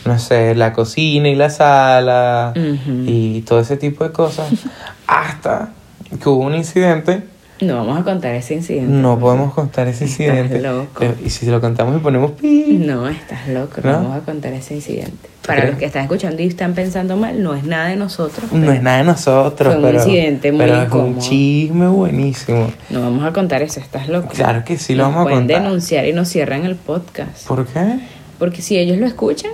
[0.06, 4.52] No sé, la cocina y la sala y todo ese tipo de cosas.
[5.08, 5.74] Hasta
[6.22, 7.24] que hubo un incidente
[7.62, 8.92] No vamos a contar ese incidente.
[8.92, 10.60] No podemos contar ese Estás incidente.
[10.62, 11.04] loco.
[11.04, 12.80] Eh, Y si lo contamos y ponemos pi.
[12.84, 13.98] No, estás loco, no, ¿No?
[14.00, 15.30] vamos a contar ese incidente.
[15.46, 15.72] Para crees?
[15.72, 18.52] los que están escuchando y están pensando mal, no es nada de nosotros.
[18.52, 22.72] No es nada de nosotros, Fue un pero, incidente muy pero es un chisme buenísimo.
[22.90, 24.30] No vamos a contar eso, estás loco.
[24.30, 25.62] Claro que sí lo Nos vamos a pueden contar.
[25.64, 27.48] denunciar y nos cierran el podcast.
[27.48, 28.00] ¿Por qué?
[28.40, 29.52] Porque si ellos lo escuchan,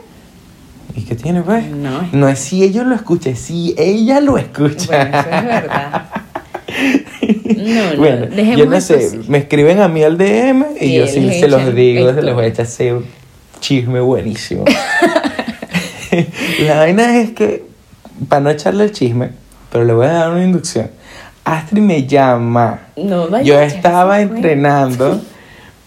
[0.96, 1.70] ¿Y qué tiene, pues?
[1.70, 4.88] No, No es si ellos lo escuchan, es si ella lo escucha.
[4.88, 6.06] bueno, eso es verdad.
[7.56, 9.20] No, no, bueno, yo no sé, así.
[9.28, 12.34] me escriben a mí al DM y Y yo sí se los digo, se les
[12.34, 12.96] voy a echar ese
[13.60, 14.66] chisme buenísimo.
[16.60, 17.66] La vaina es que,
[18.28, 19.30] para no echarle el chisme,
[19.72, 20.90] pero le voy a dar una inducción.
[21.44, 22.88] Astrid me llama.
[22.96, 25.22] No, vaya, yo estaba entrenando.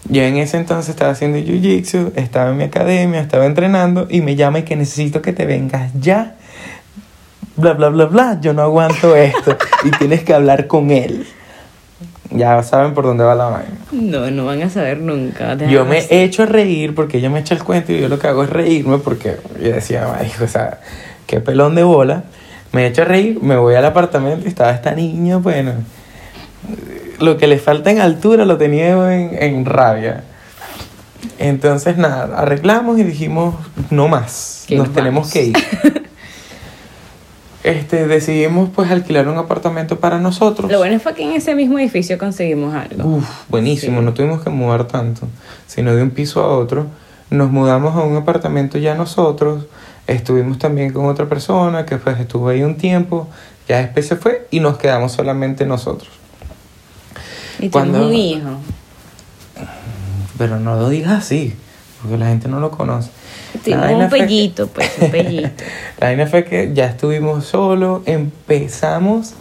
[0.09, 4.35] Yo en ese entonces estaba haciendo jiu-jitsu, estaba en mi academia, estaba entrenando y me
[4.35, 6.37] llama y que necesito que te vengas ya.
[7.55, 9.55] bla, bla, bla, bla, yo no aguanto esto.
[9.85, 11.27] y tienes que hablar con él.
[12.31, 13.77] Ya saben por dónde va la vaina.
[13.91, 15.55] No, no van a saber nunca.
[15.55, 18.27] Yo me he hecho reír porque ella me echa el cuento y yo lo que
[18.27, 20.07] hago es reírme porque yo decía,
[20.41, 20.79] o sea,
[21.27, 22.23] qué pelón de bola.
[22.71, 25.73] Me he hecho reír, me voy al apartamento y estaba esta niña, bueno,
[27.19, 30.23] lo que le falta en altura lo tenía en, en rabia.
[31.37, 33.55] Entonces, nada, arreglamos y dijimos,
[33.89, 35.57] no más, nos tenemos que ir.
[37.63, 40.71] Este, decidimos pues alquilar un apartamento para nosotros.
[40.71, 43.03] Lo bueno fue que en ese mismo edificio conseguimos algo.
[43.17, 44.05] Uf, buenísimo, Sí.
[44.05, 45.27] no tuvimos que mudar tanto,
[45.67, 46.87] sino de un piso a otro.
[47.29, 49.65] Nos mudamos a un apartamento ya nosotros,
[50.07, 53.27] estuvimos también con otra persona que pues estuvo ahí un tiempo,
[53.67, 56.09] ya después se fue y nos quedamos solamente nosotros.
[57.59, 58.49] y cuando- un hijo.
[60.39, 61.53] Pero no lo digas así,
[62.01, 63.11] porque la gente no lo conoce.
[63.53, 65.49] Un que- pellito, pues, un pellito.
[65.99, 69.33] La vaina fue que ya estuvimos solos, empezamos,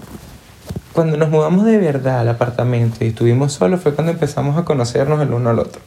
[0.92, 5.22] cuando nos mudamos de verdad al apartamento y estuvimos solos fue cuando empezamos a conocernos
[5.22, 5.80] el uno al otro.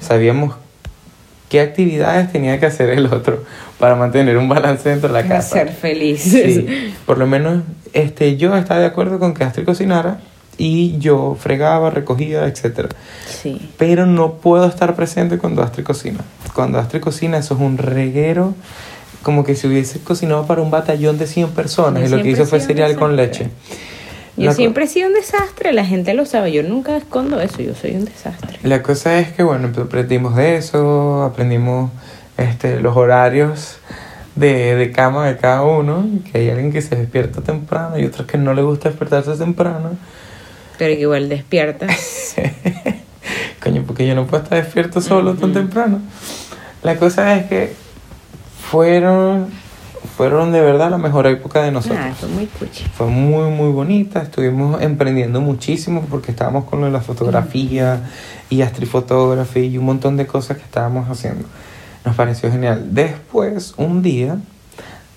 [0.00, 0.54] Sabíamos
[1.48, 3.44] qué actividades tenía que hacer el otro
[3.78, 5.54] para mantener un balance dentro de la Para casa.
[5.56, 6.54] ser felices.
[6.56, 10.18] Sí, por lo menos este, yo estaba de acuerdo con que Astrid cocinara
[10.58, 12.52] y yo fregaba, recogía.
[13.26, 13.70] Sí.
[13.76, 16.20] Pero no puedo estar presente cuando Astrid cocina.
[16.54, 18.54] Cuando Astrid cocina, eso es un reguero,
[19.22, 22.30] como que si hubiese cocinado para un batallón de 100 personas Yo y lo que
[22.30, 23.50] hizo fue cereal con leche.
[24.36, 26.52] Yo La siempre he sido un desastre, la gente lo sabe.
[26.52, 28.58] Yo nunca escondo eso, yo soy un desastre.
[28.62, 31.90] La cosa es que, bueno, aprendimos de eso, aprendimos
[32.36, 33.78] este, los horarios
[34.34, 38.26] de, de cama de cada uno, que hay alguien que se despierta temprano y otros
[38.26, 39.96] que no le gusta despertarse temprano.
[40.78, 42.34] Pero que igual despiertas.
[43.62, 46.00] Coño, porque yo no puedo estar despierto solo tan temprano.
[46.82, 47.74] La cosa es que
[48.70, 49.48] fueron,
[50.16, 52.00] fueron de verdad la mejor época de nosotros.
[52.00, 52.84] Ah, fue muy cuchi.
[52.84, 54.22] Fue muy, muy bonita.
[54.22, 58.08] Estuvimos emprendiendo muchísimo porque estábamos con lo de la fotografía
[58.50, 61.48] y astrifotografía y un montón de cosas que estábamos haciendo.
[62.04, 62.88] Nos pareció genial.
[62.90, 64.38] Después, un día,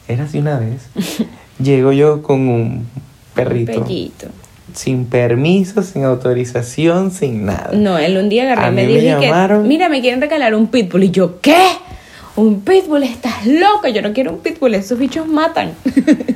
[0.08, 0.90] era así una vez,
[1.60, 2.88] llego yo con un
[3.36, 3.84] perrito.
[3.84, 4.28] Pellito.
[4.74, 7.72] Sin permiso, sin autorización, sin nada.
[7.74, 9.68] No, él un día agarré A y me mí me dijo que, llamaron.
[9.68, 11.04] mira, me quieren regalar un pitbull.
[11.04, 11.58] Y yo, ¿qué?
[12.36, 13.88] Un pitbull, estás loco.
[13.94, 15.72] Yo no quiero un pitbull, esos bichos matan.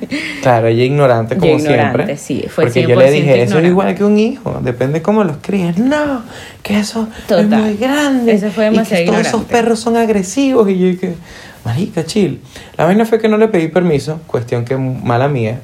[0.43, 2.17] Claro, ella ignorante como Yo ignorante, siempre.
[2.17, 5.23] sí, fue porque yo le 100% dije, eso es igual que un hijo, depende cómo
[5.23, 5.77] los críes.
[5.77, 6.21] No,
[6.61, 7.45] que eso Total.
[7.53, 8.33] es muy grande.
[8.33, 10.69] Eso fue y demasiado que todos esos perros son agresivos.
[10.69, 11.15] Y yo dije,
[11.65, 12.41] marica, chill.
[12.77, 15.61] La vaina fue que no le pedí permiso, cuestión que mala mía.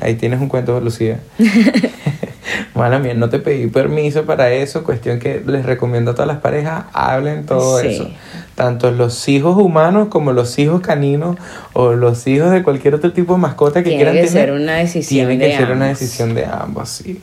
[0.00, 1.20] Ahí tienes un cuento, Lucía.
[2.74, 4.84] Mala mía, no te pedí permiso para eso.
[4.84, 7.88] Cuestión que les recomiendo a todas las parejas, hablen todo Sí.
[7.88, 8.10] eso.
[8.54, 11.36] Tanto los hijos humanos como los hijos caninos
[11.74, 14.46] o los hijos de cualquier otro tipo de mascota que Tiene quieran que tener.
[14.46, 16.00] ser una decisión Tiene que de ser una ambos.
[16.00, 17.20] decisión de ambos, sí.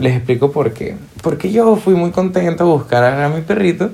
[0.00, 0.96] Les explico por qué.
[1.22, 3.90] Porque yo fui muy contento a buscar a mi perrito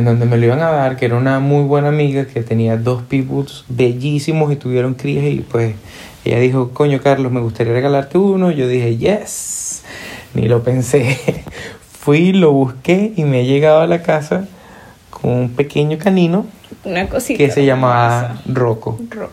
[0.00, 2.76] en donde me lo iban a dar, que era una muy buena amiga que tenía
[2.76, 5.74] dos pitbulls bellísimos y tuvieron crías y pues
[6.24, 8.50] ella dijo, coño Carlos, me gustaría regalarte uno.
[8.50, 9.82] Yo dije, yes,
[10.34, 11.16] ni lo pensé.
[12.00, 14.46] Fui, lo busqué y me he llegado a la casa
[15.10, 16.46] con un pequeño canino
[16.84, 17.36] Una cosita.
[17.38, 18.40] que se llamaba.
[18.46, 18.98] Rocco.
[19.10, 19.30] Ro-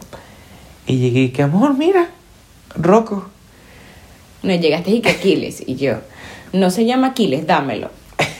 [0.86, 2.10] Y llegué y que, amor, mira,
[2.76, 3.26] Rocco.
[4.44, 5.64] No, llegaste y que Aquiles.
[5.66, 5.96] Y yo,
[6.54, 7.90] no se llama Aquiles, dámelo.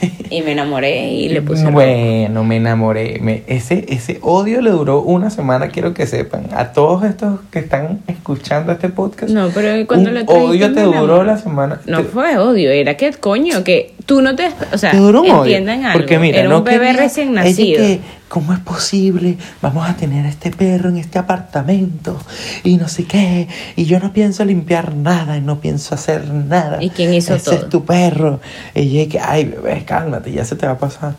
[0.30, 1.70] Y me enamoré y le puse.
[1.70, 3.18] Bueno, me enamoré.
[3.20, 6.48] Me, ese, ese odio le duró una semana, quiero que sepan.
[6.52, 9.32] A todos estos que están escuchando este podcast.
[9.32, 11.80] No, pero cuando un lo trajiste odio te duró la semana.
[11.86, 14.50] No te, fue odio, era que coño, que tú no te.
[14.72, 16.00] O sea, entiendan algo.
[16.00, 17.78] Porque mira, era no bebé recién nacido.
[17.78, 19.36] que, ¿Cómo es posible?
[19.60, 22.18] Vamos a tener este perro en este apartamento
[22.64, 23.48] y no sé qué.
[23.76, 26.82] Y yo no pienso limpiar nada y no pienso hacer nada.
[26.82, 27.54] ¿Y quién hizo Ese todo?
[27.56, 28.40] es tu perro.
[28.74, 31.14] Y ella que, ay, bebé, cálmate, ya se te va a pasar.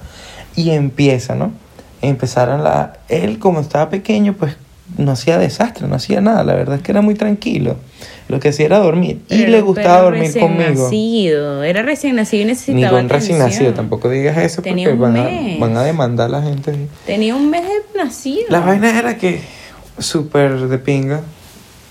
[0.55, 1.51] Y empieza, ¿no?
[2.01, 2.93] Empezaron la...
[3.07, 4.55] Él, como estaba pequeño, pues
[4.97, 6.43] no hacía desastre, no hacía nada.
[6.43, 7.77] La verdad es que era muy tranquilo.
[8.27, 9.19] Lo que hacía era dormir.
[9.29, 10.83] Y Era le gustaba dormir recién conmigo.
[10.83, 11.63] Nacido.
[11.63, 13.63] Era recién nacido y necesitaba Ningún recién atención.
[13.63, 16.73] nacido, tampoco digas eso Tenía porque van a, van a demandar a la gente.
[17.05, 18.45] Tenía un mes de nacido.
[18.49, 19.41] La vaina era que
[19.97, 21.21] súper de pinga,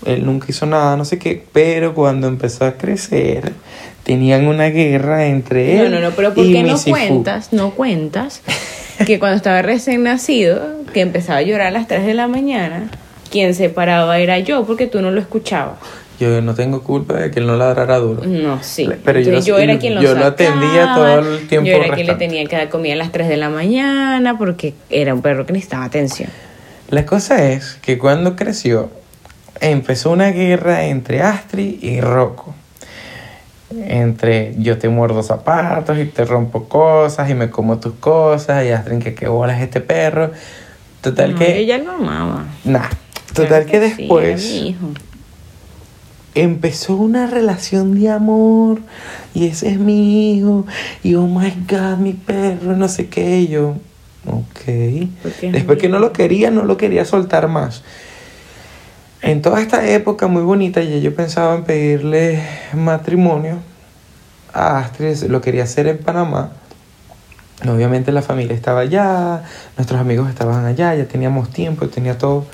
[0.05, 3.53] él nunca hizo nada, no sé qué, pero cuando empezó a crecer,
[4.03, 7.51] tenían una guerra entre No, él no, no, pero ¿por qué no cuentas?
[7.51, 8.41] No cuentas
[9.05, 10.61] que cuando estaba recién nacido,
[10.93, 12.89] que empezaba a llorar a las 3 de la mañana,
[13.29, 15.77] quien se paraba era yo porque tú no lo escuchabas.
[16.19, 18.23] Yo no tengo culpa de que él no ladrara duro.
[18.25, 18.89] No, sí.
[19.05, 22.15] Pero yo era quien lo yo lo atendía todo el tiempo Yo era quien le
[22.15, 25.53] tenía que dar comida a las 3 de la mañana porque era un perro que
[25.53, 26.29] necesitaba atención.
[26.89, 28.89] La cosa es que cuando creció,
[29.61, 32.53] empezó una guerra entre Astrid y Rocco.
[33.87, 38.71] Entre yo te muerdo zapatos y te rompo cosas y me como tus cosas y
[38.71, 40.31] Astrid que qué bolas este perro.
[41.01, 41.59] Total No, que...
[41.59, 42.45] Ella lo amaba.
[42.63, 42.89] Nah.
[43.33, 44.87] Total Claro que sí, después era mi hijo.
[46.35, 48.79] empezó una relación de amor
[49.33, 50.65] y ese es mi hijo
[51.03, 53.75] y oh my god mi perro no sé qué y yo
[54.25, 57.83] ok después que no lo quería no lo quería soltar más
[59.21, 62.41] en toda esta época muy bonita ya yo pensaba en pedirle
[62.73, 63.59] matrimonio
[64.53, 66.51] a Astrid lo quería hacer en Panamá
[67.67, 69.43] Obviamente la familia estaba allá,
[69.75, 72.45] nuestros amigos estaban allá, ya teníamos tiempo, tenía todo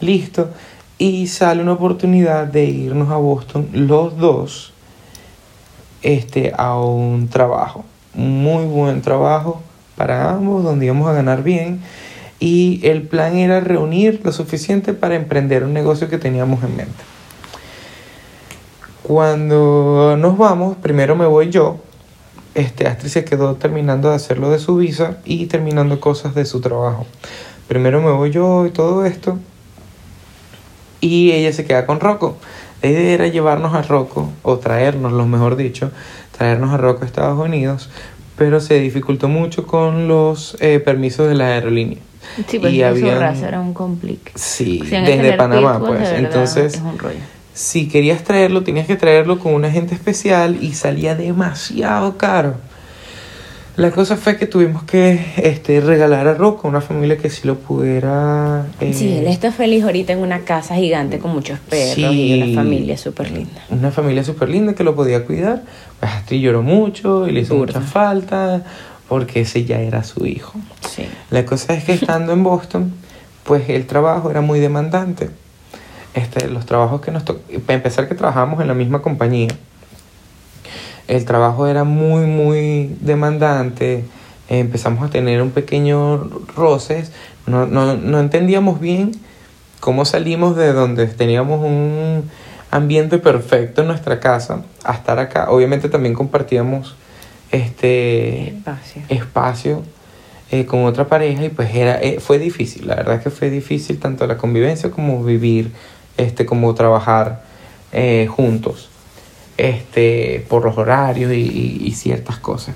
[0.00, 0.50] listo.
[0.98, 4.72] Y sale una oportunidad de irnos a Boston los dos
[6.02, 7.84] este, a un trabajo.
[8.14, 9.62] Muy buen trabajo
[9.96, 11.80] para ambos, donde íbamos a ganar bien.
[12.38, 17.04] Y el plan era reunir lo suficiente para emprender un negocio que teníamos en mente.
[19.02, 21.80] Cuando nos vamos, primero me voy yo.
[22.54, 26.60] Este, Astrid se quedó terminando de hacerlo de su visa y terminando cosas de su
[26.60, 27.06] trabajo.
[27.68, 29.38] Primero me voy yo y todo esto.
[31.00, 32.36] Y ella se queda con Rocco.
[32.82, 35.90] La idea era llevarnos a Rocco, o traernos, lo mejor dicho,
[36.36, 37.88] traernos a Rocco a Estados Unidos,
[38.36, 41.98] pero se dificultó mucho con los eh, permisos de la aerolínea.
[42.48, 44.32] Sí, pues Y su habían- raza era un complique.
[44.34, 46.08] Sí, desde Panamá, pues.
[46.10, 47.18] Entonces, Es un rollo.
[47.54, 52.54] Si querías traerlo, tenías que traerlo con un agente especial y salía demasiado caro.
[53.76, 57.46] La cosa fue que tuvimos que este, regalar a Rocco a una familia que sí
[57.46, 58.66] lo pudiera.
[58.80, 62.62] eh, Sí, él está feliz ahorita en una casa gigante con muchos perros y una
[62.62, 63.62] familia súper linda.
[63.70, 65.62] Una familia súper linda que lo podía cuidar.
[66.00, 67.78] Pues Astrid lloró mucho y le hizo Burda.
[67.80, 68.62] mucha falta
[69.08, 70.52] porque ese ya era su hijo.
[70.94, 71.04] Sí.
[71.30, 72.92] La cosa es que estando en Boston,
[73.44, 75.30] pues el trabajo era muy demandante.
[76.14, 79.48] Este, los trabajos que nos tocó, para empezar que trabajamos en la misma compañía,
[81.08, 84.04] el trabajo era muy, muy demandante.
[84.48, 87.12] Empezamos a tener un pequeño roces.
[87.46, 89.12] No, no, no entendíamos bien
[89.80, 92.30] cómo salimos de donde teníamos un
[92.70, 95.50] ambiente perfecto en nuestra casa a estar acá.
[95.50, 96.94] Obviamente también compartíamos
[97.50, 99.02] este Espacio.
[99.08, 99.82] espacio
[100.50, 103.50] eh, con otra pareja y pues era eh, fue difícil la verdad es que fue
[103.50, 105.70] difícil tanto la convivencia como vivir
[106.22, 107.44] este como trabajar
[107.92, 108.88] eh, juntos
[109.58, 112.74] este por los horarios y, ciertas cosas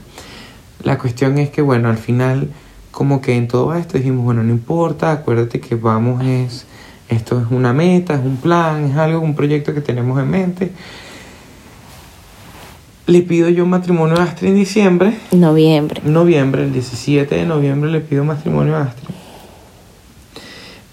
[0.83, 2.51] la cuestión es que bueno al final
[2.91, 6.67] como que en todo esto dijimos bueno no importa acuérdate que vamos es
[7.09, 10.73] esto es una meta es un plan es algo un proyecto que tenemos en mente
[13.07, 16.03] le pido yo matrimonio a Astrid en diciembre Noviembre.
[16.05, 19.15] noviembre, el 17 de noviembre le pido matrimonio a Astrid.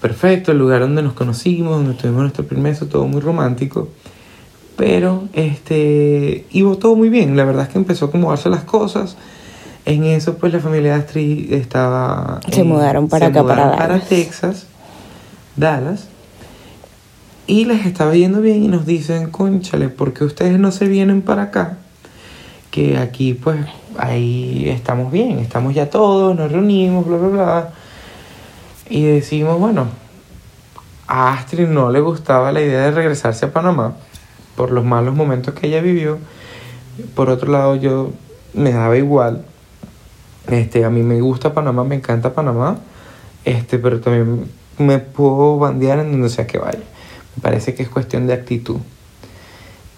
[0.04, 3.88] Perfecto, el lugar donde nos conocimos, donde tuvimos nuestro primer beso, todo muy romántico.
[4.76, 7.38] Pero, este, iba todo muy bien.
[7.38, 9.16] La verdad es que empezó a acomodarse las cosas.
[9.86, 12.42] En eso, pues la familia de Astrid estaba.
[12.52, 14.10] Se en- mudaron para acá, para mudaron Dallas.
[14.10, 14.68] Texas,
[15.56, 16.08] Dallas.
[17.48, 21.22] Y les estaba yendo bien y nos dicen, conchale, ¿por qué ustedes no se vienen
[21.22, 21.78] para acá?
[22.72, 23.60] que aquí pues
[24.00, 27.70] ahí estamos bien, estamos ya todos, nos reunimos, bla, bla, bla.
[28.90, 29.88] Y decimos, bueno,
[31.08, 33.96] a Astrid no le gustaba la idea de regresarse a Panamá
[34.56, 36.20] por los malos momentos que ella vivió.
[37.16, 38.12] Por otro lado, yo
[38.54, 39.46] me daba igual.
[40.48, 42.78] Este, a mí me gusta Panamá, me encanta Panamá.
[43.46, 46.84] Este, pero también me puedo bandear en donde sea que vaya.
[47.36, 48.78] Me parece que es cuestión de actitud.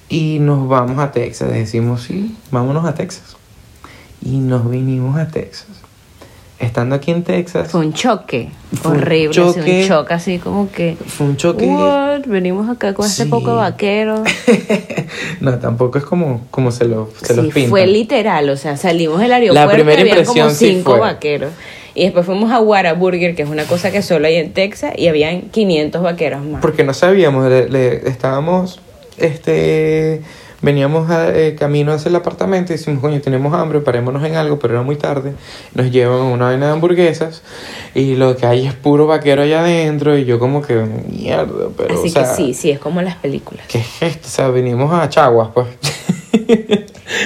[0.08, 1.52] Y nos vamos a Texas.
[1.52, 3.36] Decimos, sí, vámonos a Texas.
[4.22, 5.85] Y nos vinimos a Texas.
[6.58, 8.50] Estando aquí en Texas, Fue un choque
[8.82, 9.82] Fue un horrible, así, choque.
[9.82, 10.96] un choque así como que...
[11.06, 11.66] fue un choque.
[11.66, 12.22] What?
[12.28, 13.30] Venimos acá con este Sí.
[13.30, 14.24] poco de vaquero.
[15.42, 17.70] no, tampoco es como, como se, lo, se los Sí, pintan.
[17.72, 21.00] fue literal, o sea, salimos del aeropuerto primera y había impresión como sí cinco fue.
[21.02, 21.52] vaqueros.
[21.94, 25.08] Y después fuimos a Whataburger, que es una cosa que solo hay en Texas, y
[25.08, 26.62] habían 500 vaqueros más.
[26.62, 28.80] Porque no sabíamos, le- le- estábamos,
[29.18, 30.22] este,
[30.62, 34.60] veníamos a, eh, camino hacia el apartamento y decimos, coño, tenemos hambre, parémonos en algo,
[34.60, 35.34] pero era muy tarde.
[35.74, 37.42] Nos llevan una vaina de hamburguesas
[37.94, 41.96] y lo que hay es puro vaquero allá adentro y yo como que, mierda, pero,
[41.96, 43.66] Así o sea, que sí, sí, es como las películas.
[43.68, 44.28] ¿qué es esto?
[44.28, 45.68] O sea, vinimos a Chaguas, pues.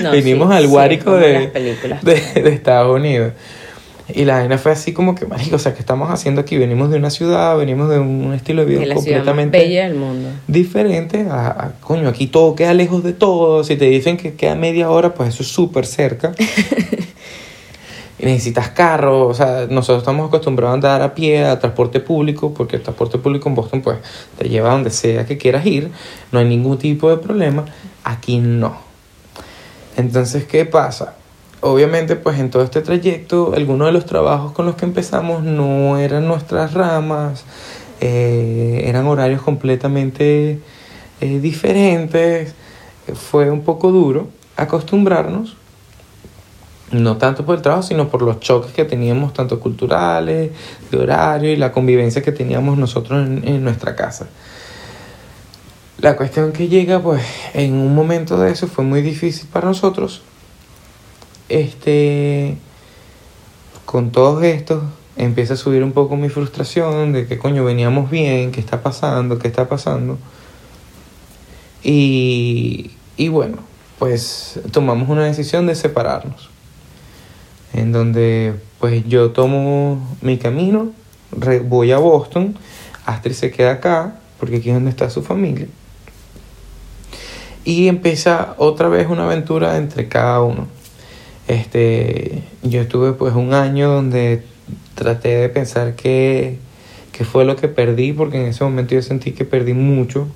[0.01, 1.47] No, vinimos sí, al Guárico de,
[2.01, 3.33] de, de Estados Unidos.
[4.13, 6.57] Y la vaina fue así como que, marico, o sea, ¿qué estamos haciendo aquí?
[6.57, 10.29] Venimos de una ciudad, venimos de un estilo de vida completamente bella del mundo.
[10.47, 13.63] diferente a, a- coño, aquí todo queda lejos de todo.
[13.63, 16.31] Si te dicen que queda media hora, pues eso es súper cerca.
[18.19, 22.53] y necesitas carro, o sea, nosotros estamos acostumbrados a andar a pie, a transporte público,
[22.53, 23.97] porque el transporte público en Boston pues
[24.37, 25.89] te lleva a donde sea que quieras ir,
[26.31, 27.63] no hay ningún tipo de problema,
[28.03, 28.75] aquí no.
[29.95, 31.15] Entonces, ¿qué pasa?
[31.61, 35.97] Obviamente, pues en todo este trayecto, algunos de los trabajos con los que empezamos no
[35.97, 37.43] eran nuestras ramas,
[37.99, 40.59] eh, eran horarios completamente
[41.19, 42.55] eh, diferentes,
[43.13, 45.57] fue un poco duro acostumbrarnos,
[46.91, 50.51] no tanto por el trabajo, sino por los choques que teníamos, tanto culturales,
[50.91, 54.27] de horario y la convivencia que teníamos nosotros en, nuestra casa.
[55.99, 57.21] La cuestión que llega, pues,
[57.53, 60.21] en un momento de eso fue muy difícil para nosotros.
[61.49, 62.57] Este,
[63.85, 64.83] con todos estos,
[65.17, 69.37] empieza a subir un poco mi frustración de que coño veníamos bien, qué está pasando,
[69.39, 70.17] qué está pasando.
[71.83, 73.57] Y, y bueno,
[73.97, 76.49] pues tomamos una decisión de separarnos
[77.73, 80.91] en donde pues yo tomo mi camino,
[81.65, 82.57] voy a Boston,
[83.05, 85.67] Astrid se queda acá, porque aquí es donde está su familia.
[87.65, 90.67] Y empieza otra vez una aventura entre cada uno.
[91.49, 94.43] Este, yo estuve pues un año donde
[94.93, 96.59] traté de pensar qué,
[97.25, 100.27] fue lo que perdí, porque en ese momento yo sentí que perdí mucho,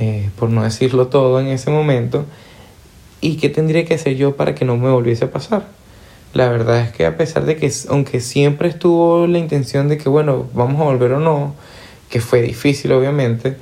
[0.00, 2.26] eh, por no decirlo todo en ese momento,
[3.20, 5.68] y qué tendría que hacer yo para que no me volviese a pasar.
[6.34, 10.08] La verdad es que a pesar de que, aunque siempre estuvo la intención de que,
[10.08, 11.54] bueno, vamos a volver o no,
[12.08, 13.56] que fue difícil obviamente,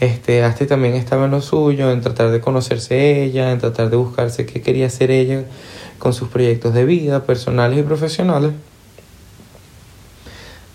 [0.00, 3.96] este, Asti también estaba en lo suyo, en tratar de conocerse ella, en tratar de
[3.96, 5.44] buscarse qué quería hacer ella
[6.00, 8.52] con sus proyectos de vida, personales y profesionales.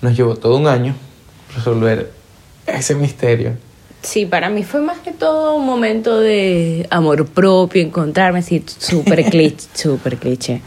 [0.02, 0.96] Nos llevó todo un año
[1.56, 2.12] resolver
[2.68, 3.54] ese misterio.
[4.04, 9.26] Sí, para mí fue más que todo un momento de amor propio, encontrarme así, súper
[9.32, 10.62] cliché, súper cliché.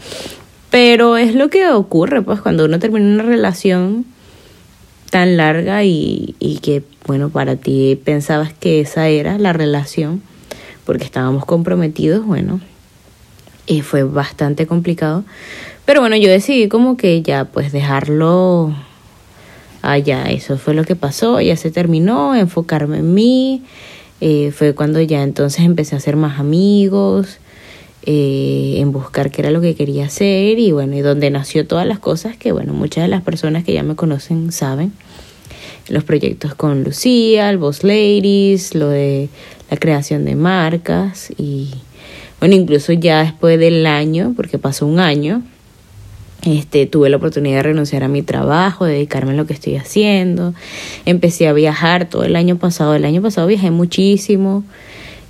[0.69, 4.05] Pero es lo que ocurre, pues, cuando uno termina una relación
[5.09, 10.21] tan larga y, y que, bueno, para ti pensabas que esa era la relación,
[10.83, 12.59] porque estábamos comprometidos, bueno,
[13.83, 15.23] fue bastante complicado.
[15.85, 18.73] Pero bueno, yo decidí como que ya, pues, dejarlo
[19.81, 20.23] allá.
[20.29, 23.63] Eso fue lo que pasó, ya se terminó, enfocarme en mí.
[24.21, 27.37] Eh, fue cuando ya entonces empecé a hacer más amigos
[28.05, 31.87] eh, en buscar qué era lo que quería hacer y bueno, y donde nació todas
[31.87, 34.91] las cosas que bueno, muchas de las personas que ya me conocen saben.
[35.87, 39.29] Los proyectos con Lucía, el Boss Ladies, lo de
[39.71, 41.71] la creación de marcas y
[42.39, 45.41] bueno, incluso ya después del año, porque pasó un año,
[46.43, 49.75] este, tuve la oportunidad de renunciar a mi trabajo, de dedicarme a lo que estoy
[49.75, 50.53] haciendo.
[51.05, 52.95] Empecé a viajar todo el año pasado.
[52.95, 54.63] El año pasado viajé muchísimo.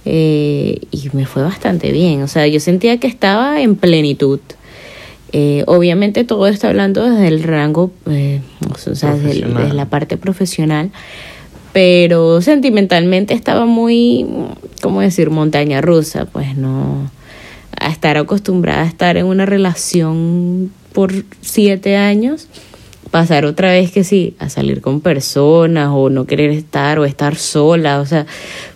[0.06, 2.24] Eh, y me fue bastante bien.
[2.24, 4.40] O sea, yo sentía que estaba en plenitud.
[5.32, 8.42] Eh, obviamente todo está hablando desde el rango, eh,
[8.74, 10.90] o sea, desde, la parte profesional,
[11.74, 14.26] pero sentimentalmente estaba muy,
[14.82, 17.10] ¿cómo decir?, montaña rusa, pues no,
[17.80, 22.48] a estar acostumbrada a estar en una relación por siete años
[23.12, 27.36] pasar otra vez que sí, a salir con personas o no querer estar o estar
[27.36, 28.26] sola, o sea,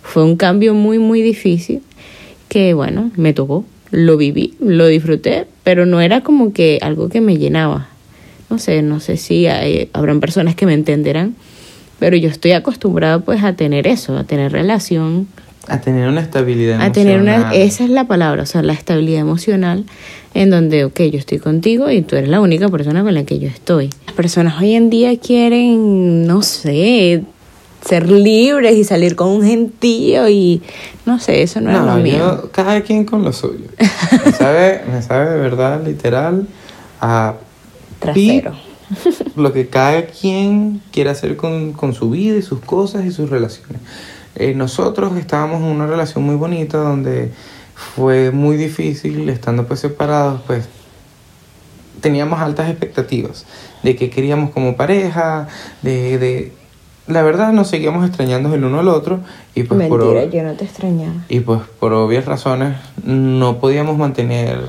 [0.02, 1.82] fue un cambio muy, muy difícil
[2.48, 7.20] que bueno, me tocó, lo viví, lo disfruté, pero no era como que algo que
[7.20, 7.88] me llenaba.
[8.50, 11.34] No sé, no sé si hay, habrán personas que me entenderán,
[11.98, 15.28] pero yo estoy acostumbrada pues a tener eso, a tener relación.
[15.68, 16.90] A tener una estabilidad emocional.
[16.90, 19.84] A tener una, esa es la palabra, o sea, la estabilidad emocional
[20.34, 23.38] en donde, ok, yo estoy contigo y tú eres la única persona con la que
[23.38, 23.90] yo estoy.
[24.06, 27.22] Las personas hoy en día quieren, no sé,
[27.86, 30.62] ser libres y salir con un gentío y
[31.06, 32.50] no sé, eso no, es lo mío.
[32.52, 33.66] cada quien con lo suyo.
[34.24, 36.46] Me sabe, me sabe de verdad, literal,
[37.00, 37.34] a
[38.00, 38.54] trasero.
[39.36, 43.30] Lo que cada quien quiere hacer con, con, su vida y sus cosas y sus
[43.30, 43.80] relaciones.
[44.36, 47.32] Eh, nosotros estábamos en una relación muy bonita donde
[47.74, 50.68] fue muy difícil estando pues separados, pues
[52.00, 53.46] teníamos altas expectativas
[53.82, 55.48] de que queríamos como pareja,
[55.82, 56.52] de, de
[57.06, 59.20] la verdad nos seguíamos extrañando el uno al otro
[59.54, 61.24] y pues Mentira, yo no te extrañaba.
[61.28, 64.60] Y pues por obvias razones no podíamos mantener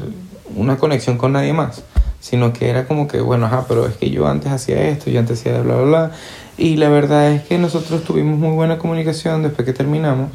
[0.56, 1.84] una conexión con nadie más,
[2.26, 5.20] sino que era como que, bueno, ajá, pero es que yo antes hacía esto, yo
[5.20, 6.12] antes hacía bla, bla, bla.
[6.58, 10.32] Y la verdad es que nosotros tuvimos muy buena comunicación después que terminamos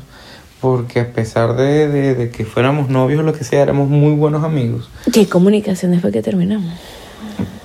[0.61, 4.45] porque a pesar de, de, que fuéramos novios o lo que sea, éramos muy buenos
[4.45, 4.89] amigos.
[5.13, 6.73] ¿Qué comunicación después que terminamos?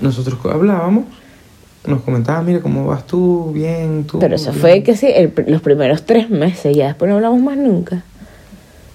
[0.02, 1.06] Nosotros hablábamos,
[1.86, 3.52] nos comentaba, mira, ¿cómo vas tú?
[3.54, 4.18] Bien, tú.
[4.18, 5.08] Pero eso fue que sí,
[5.46, 8.02] los primeros tres meses, ya después no hablamos más nunca.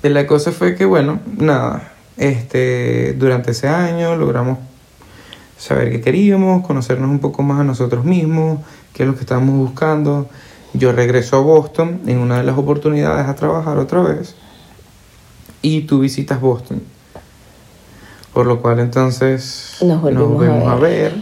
[0.03, 4.59] La cosa fue que, bueno, nada, este, durante ese año logramos
[5.61, 8.61] saber qué queríamos, conocernos un poco más a nosotros mismos,
[8.95, 10.27] qué es lo que estábamos buscando.
[10.73, 14.35] Yo regreso a Boston en una de las oportunidades a trabajar otra vez
[15.61, 16.83] y tú visitas Boston.
[18.33, 21.15] Por lo cual entonces Nos volvimos a a ver.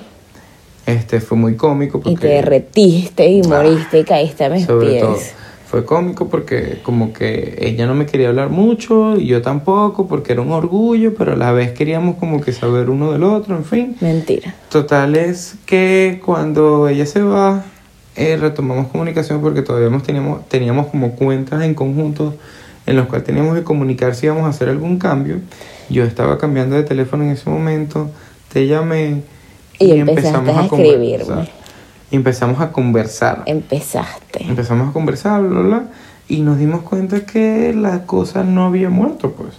[0.87, 4.89] Este fue muy cómico porque Y te derretiste y moriste y caíste a mis sobre
[4.89, 5.03] pies.
[5.03, 5.19] todo.
[5.71, 10.33] Fue cómico porque como que ella no me quería hablar mucho y yo tampoco porque
[10.33, 13.65] era un orgullo, pero a la vez queríamos como que saber uno del otro, en
[13.67, 13.97] fin.
[14.01, 14.55] Mentira.
[14.71, 17.65] Total es que cuando ella se va,
[18.17, 22.35] eh, retomamos comunicación porque todavía teníamos, teníamos como cuentas en conjunto
[22.87, 25.41] en los cuales teníamos que comunicar si íbamos a hacer algún cambio.
[25.91, 28.11] Yo estaba cambiando de teléfono en ese momento,
[28.51, 29.23] te llamé
[29.79, 31.25] Y empezaste a escribirme.
[31.25, 31.68] conversar.
[32.11, 33.43] Y empezamos a conversar.
[33.47, 34.45] Empezaste.
[34.45, 35.83] Empezamos a conversar, bla, bla,
[36.29, 39.51] y nos dimos cuenta que la cosa no había muerto, pues.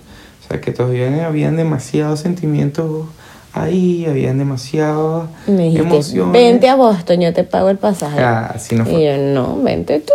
[0.43, 3.05] O sea, que todavía habían demasiados sentimientos
[3.53, 6.33] ahí, habían demasiadas Me dijiste, emociones.
[6.33, 8.19] vente a Boston, yo te pago el pasaje.
[8.21, 9.05] Ah, así no y fue.
[9.05, 10.13] yo, no, vente tú.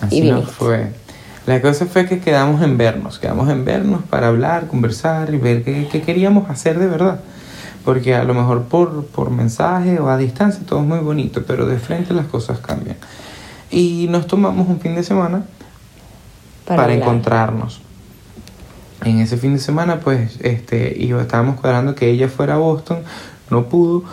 [0.00, 0.52] Así y no viniste.
[0.54, 0.86] fue.
[1.46, 5.62] La cosa fue que quedamos en vernos, quedamos en vernos para hablar, conversar y ver
[5.64, 7.20] qué, qué queríamos hacer de verdad.
[7.90, 11.66] Porque a lo mejor por, por mensaje o a distancia todo es muy bonito, pero
[11.66, 12.96] de frente las cosas cambian.
[13.68, 15.42] Y nos tomamos un fin de semana
[16.64, 17.80] para, encontrarnos.
[19.04, 22.98] En ese fin de semana, pues, este, iba, estábamos cuadrando que ella fuera a Boston,
[23.50, 24.04] no pudo.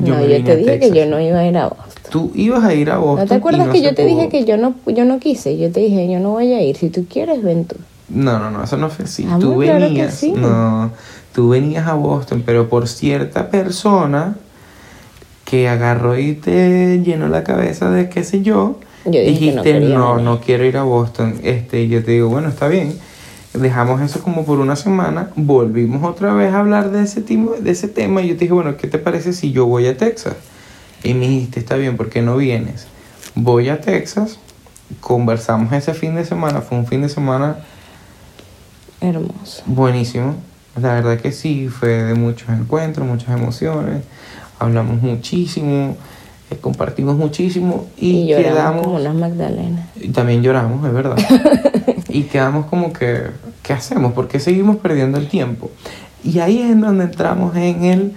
[0.00, 2.10] no, yo te dije que yo no iba a ir a Boston.
[2.10, 3.26] Tú ibas a ir a Boston.
[3.26, 5.56] ¿No te acuerdas no que yo te dije que yo no, yo no quise?
[5.56, 6.76] Yo te dije, yo no voy a ir.
[6.76, 7.76] Si tú quieres, ven tú.
[8.08, 9.24] No, no, no, eso no fue así.
[9.24, 10.32] Amor, tú claro que venías, sí.
[10.36, 10.90] no,
[11.32, 14.36] tú venías a Boston, pero por cierta persona
[15.44, 20.14] que agarró y te llenó la cabeza de qué sé yo, Yo no dijiste, no,
[20.14, 20.24] venir".
[20.24, 21.36] no quiero ir a Boston.
[21.42, 22.94] Este, y yo te digo, bueno, está bien.
[23.52, 27.70] Dejamos eso como por una semana, volvimos otra vez a hablar de ese, timo- de
[27.70, 30.34] ese tema y yo te dije, bueno, ¿qué te parece si yo voy a Texas?
[31.04, 32.86] Y me dijiste, está bien, ¿por qué no vienes?
[33.36, 34.38] Voy a Texas,
[35.00, 37.58] conversamos ese fin de semana, fue un fin de semana
[39.04, 39.62] Hermoso.
[39.66, 40.34] Buenísimo.
[40.80, 44.02] La verdad que sí, fue de muchos encuentros, muchas emociones.
[44.58, 45.96] Hablamos muchísimo,
[46.50, 48.82] eh, compartimos muchísimo y, Y, lloramos quedamos.
[48.82, 49.88] como unas magdalenas.
[50.00, 51.16] Y también lloramos, es verdad.
[52.08, 53.24] y quedamos como que,
[53.62, 54.12] ¿qué hacemos?
[54.14, 55.70] ¿Por qué seguimos perdiendo el tiempo?
[56.24, 58.12] Y ahí es en donde entramos en el.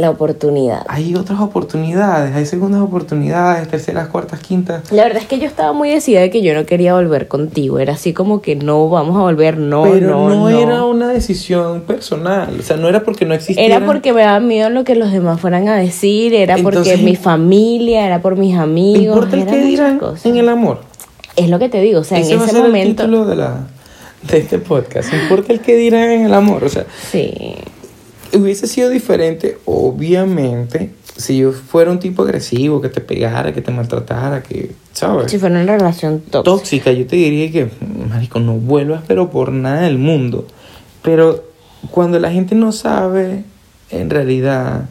[0.00, 0.86] La oportunidad.
[0.88, 4.90] Hay otras oportunidades, hay segundas oportunidades, terceras, cuartas, quintas.
[4.90, 7.78] La verdad es que yo estaba muy decidida de que yo no quería volver contigo.
[7.78, 12.56] Era así como que no, vamos a volver, no, Pero no, era una decisión personal.
[12.58, 13.76] O sea, no era porque no existiera.
[13.76, 17.14] Era porque me daba miedo lo que los demás fueran a decir, era porque mi
[17.16, 20.24] familia, era por mis ¿Te amigos, importa el que dirán cosas.
[20.24, 20.80] en el amor?
[21.36, 23.02] Es lo que te digo, o sea, Ese en ese ser el momento...
[23.04, 23.66] título de, la,
[24.22, 25.12] de este podcast.
[25.12, 26.64] ¿Importa el que dirán en el amor?
[26.64, 27.54] O sea, Sí,
[28.34, 33.70] hubiese sido diferente, obviamente, si yo fuera un tipo agresivo, que te pegara, que te
[33.70, 35.30] maltratara, que, ¿sabes?
[35.30, 36.42] si fuera una relación tóxica.
[36.42, 37.68] Tóxica, yo te diría que,
[38.08, 40.46] marico, no vuelvas, pero por nada del mundo.
[41.02, 41.44] Pero
[41.90, 43.44] cuando la gente no sabe,
[43.90, 44.88] en realidad,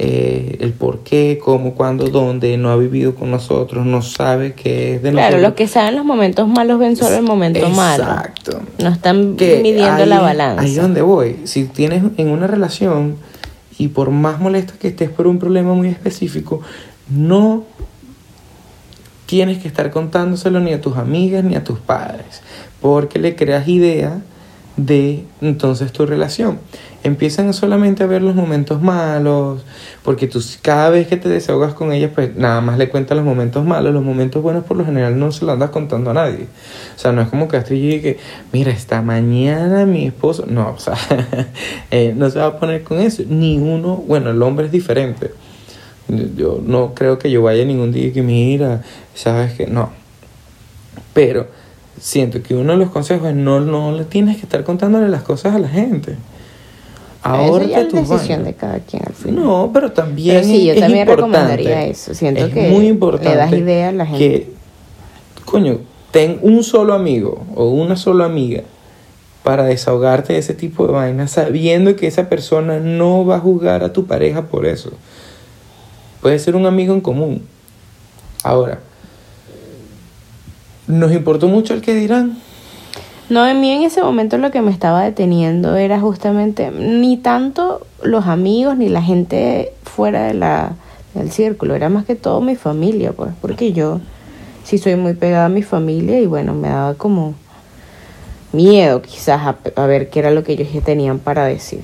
[0.00, 4.94] eh, el por qué, cómo, cuándo, dónde, no ha vivido con nosotros, no sabe qué
[4.94, 5.42] es de Claro, nosotros.
[5.42, 8.04] los que saben los momentos malos ven solo el momento malo.
[8.04, 8.60] Exacto.
[8.82, 10.62] No están que midiendo ahí- la balanza.
[10.62, 11.36] Ahí es donde voy.
[11.44, 13.16] Si tienes en una relación
[13.76, 16.60] y por más molesta que estés por un problema muy específico,
[17.10, 17.64] no
[19.26, 22.40] tienes que estar contándoselo ni a tus amigas ni a tus padres,
[22.80, 24.20] porque le creas idea
[24.78, 26.58] de entonces tu relación.
[27.02, 29.62] Empiezan solamente a ver los momentos malos,
[30.04, 33.26] porque tú cada vez que te desahogas con ellas, pues nada más le cuentas los
[33.26, 36.46] momentos malos, los momentos buenos por lo general no se lo andas contando a nadie.
[36.96, 38.18] O sea, no es como que que,
[38.52, 40.96] mira, esta mañana mi esposo, no, o sea,
[41.90, 45.32] eh, no se va a poner con eso, ni uno, bueno, el hombre es diferente.
[46.36, 48.82] Yo no creo que yo vaya ningún día que mira,
[49.14, 49.90] sabes que no.
[51.12, 51.48] Pero
[52.00, 55.22] siento que uno de los consejos es no, no le tienes que estar contándole las
[55.22, 56.16] cosas a la gente.
[57.24, 59.44] Ya es decisión de cada quien al final.
[59.44, 61.36] No, pero también Pero sí, yo es también importante.
[61.38, 62.14] recomendaría eso.
[62.14, 64.18] Siento es que muy le importante das idea a la gente.
[64.18, 64.52] Que,
[65.44, 65.80] coño,
[66.10, 68.62] ten un solo amigo o una sola amiga
[69.42, 73.82] para desahogarte de ese tipo de vainas, sabiendo que esa persona no va a juzgar
[73.82, 74.90] a tu pareja por eso.
[76.20, 77.42] Puede ser un amigo en común.
[78.42, 78.80] Ahora,
[80.88, 82.38] ¿nos importó mucho el que dirán?
[83.28, 87.86] No, en mí en ese momento lo que me estaba deteniendo era justamente ni tanto
[88.02, 90.72] los amigos ni la gente fuera de la,
[91.14, 94.00] del círculo, era más que todo mi familia, pues, porque yo
[94.64, 97.34] sí soy muy pegada a mi familia y bueno, me daba como
[98.52, 101.82] miedo quizás a, a ver qué era lo que ellos tenían para decir.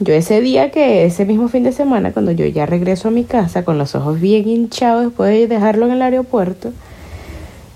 [0.00, 3.24] yo ese día que, ese mismo fin de semana, cuando yo ya regreso a mi
[3.24, 6.72] casa con los ojos bien hinchados después de dejarlo en el aeropuerto,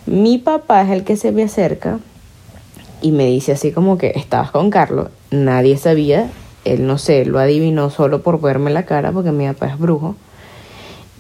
[0.09, 1.99] mi papá es el que se me acerca
[3.01, 6.31] y me dice así como que estabas con Carlos, nadie sabía,
[6.65, 10.17] él no sé, lo adivinó solo por verme la cara porque mi papá es brujo.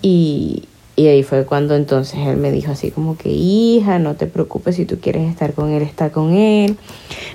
[0.02, 0.64] Y,
[0.96, 4.76] y ahí fue cuando entonces él me dijo así como que, hija, no te preocupes,
[4.76, 6.76] si tú quieres estar con él, está con él.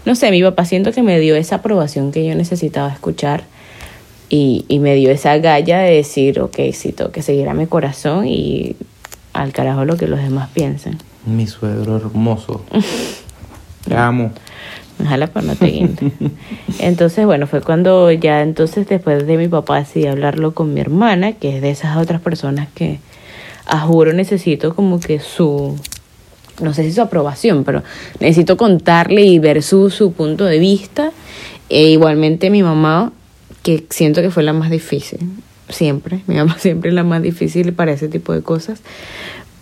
[0.06, 3.43] No sé, mi papá siento que me dio esa aprobación que yo necesitaba escuchar
[4.30, 7.68] y, y me dio esa galla de decir, ok, sí, tengo que seguir a mi
[7.68, 8.76] corazón y
[9.34, 10.97] al carajo lo que los demás piensen.
[11.26, 12.63] Mi suegro hermoso.
[13.86, 14.32] Te amo.
[15.01, 16.11] Ojalá para no te guinde.
[16.80, 21.34] Entonces, bueno, fue cuando ya entonces después de mi papá decidí hablarlo con mi hermana,
[21.34, 22.99] que es de esas otras personas que
[23.65, 25.76] a juro necesito como que su,
[26.61, 27.84] no sé si su aprobación, pero
[28.19, 31.11] necesito contarle y ver su, su punto de vista.
[31.69, 33.11] E igualmente mi mamá,
[33.63, 35.19] que siento que fue la más difícil,
[35.69, 38.82] siempre, mi mamá siempre es la más difícil para ese tipo de cosas.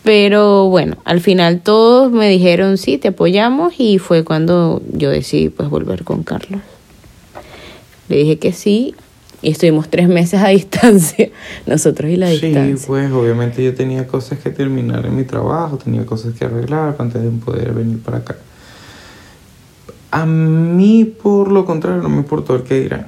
[0.04, 5.50] Pero bueno, al final todos me dijeron sí, te apoyamos y fue cuando yo decidí
[5.50, 6.62] pues volver con Carlos.
[8.10, 8.96] Le dije que sí
[9.44, 11.30] y estuvimos tres meses a distancia,
[11.68, 12.78] nosotros y la distancia.
[12.78, 16.96] Sí, pues obviamente yo tenía cosas que terminar en mi trabajo, tenía cosas que arreglar
[16.98, 18.38] antes de poder venir para acá.
[20.10, 23.08] A mí, por lo contrario, no me importó el que dirán.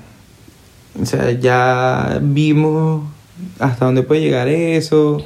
[1.02, 3.04] O sea, ya vimos
[3.60, 5.24] hasta dónde puede llegar eso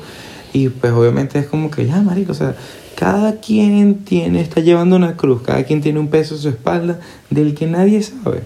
[0.53, 2.55] y pues obviamente es como que ya, marico, o sea,
[2.95, 6.99] cada quien tiene, está llevando una cruz, cada quien tiene un peso en su espalda
[7.29, 8.43] del que nadie sabe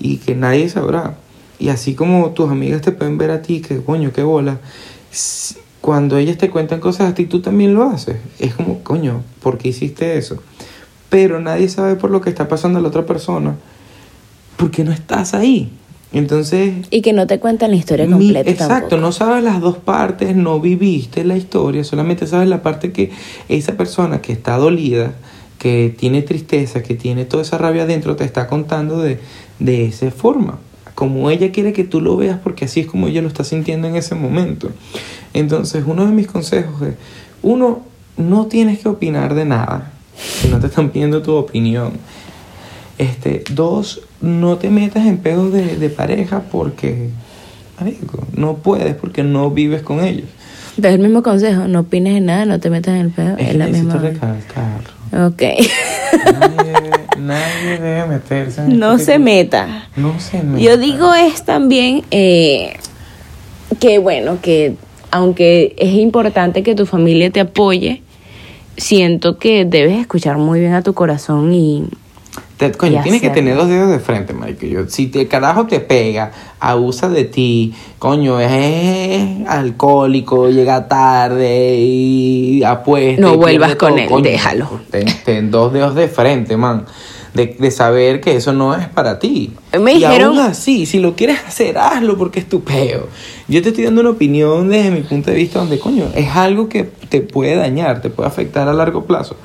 [0.00, 1.16] y que nadie sabrá.
[1.58, 4.58] Y así como tus amigas te pueden ver a ti, que coño, qué bola,
[5.80, 8.16] cuando ellas te cuentan cosas a ti, tú también lo haces.
[8.38, 10.42] Es como, coño, ¿por qué hiciste eso?
[11.08, 13.56] Pero nadie sabe por lo que está pasando a la otra persona,
[14.56, 15.70] porque no estás ahí.
[16.12, 16.74] Entonces...
[16.90, 18.50] Y que no te cuentan la historia completa.
[18.50, 23.10] exacto, no sabes las dos partes, no viviste la historia, solamente sabes la parte que
[23.48, 25.14] esa persona que está dolida,
[25.58, 29.20] que tiene tristeza, que tiene toda esa rabia adentro, te está contando de,
[29.58, 30.58] de esa forma.
[30.94, 33.88] Como ella quiere que tú lo veas, porque así es como ella lo está sintiendo
[33.88, 34.70] en ese momento.
[35.32, 36.94] Entonces, uno de mis consejos es,
[37.42, 37.82] uno,
[38.18, 41.92] no tienes que opinar de nada, si no te están pidiendo tu opinión.
[42.98, 47.10] Este, dos, no te metas en pedos de, de pareja porque,
[47.78, 50.26] amigo, no puedes porque no vives con ellos.
[50.78, 53.36] Es el mismo consejo, no opines en nada, no te metas en el pedo.
[53.36, 53.94] Es, es la misma.
[53.94, 55.26] recalcarlo.
[55.26, 55.42] Ok.
[56.24, 56.72] Nadie,
[57.18, 59.88] nadie debe meterse en no este se meta.
[59.96, 60.64] No se meta.
[60.64, 62.74] Yo digo es también eh,
[63.80, 64.76] que bueno, que
[65.10, 68.02] aunque es importante que tu familia te apoye,
[68.78, 71.84] siento que debes escuchar muy bien a tu corazón y
[72.70, 73.34] Te- coño, tienes que hacerlo.
[73.34, 74.66] tener dos dedos de frente, marico.
[74.66, 82.62] Yo, si te carajo te pega, abusa de ti, coño, es alcohólico, llega tarde y
[82.64, 83.20] apuesta.
[83.20, 84.68] No y vuelvas con todo, él, coño, déjalo.
[84.90, 86.84] Ten, ten dos dedos de frente, man.
[87.34, 89.52] De, de saber que eso no es para ti.
[89.80, 93.08] Me y dijeron- aún así, si lo quieres hacer, hazlo porque es tu peo.
[93.48, 96.68] Yo te estoy dando una opinión desde mi punto de vista donde, coño, es algo
[96.68, 99.36] que te puede dañar, te puede afectar a largo plazo.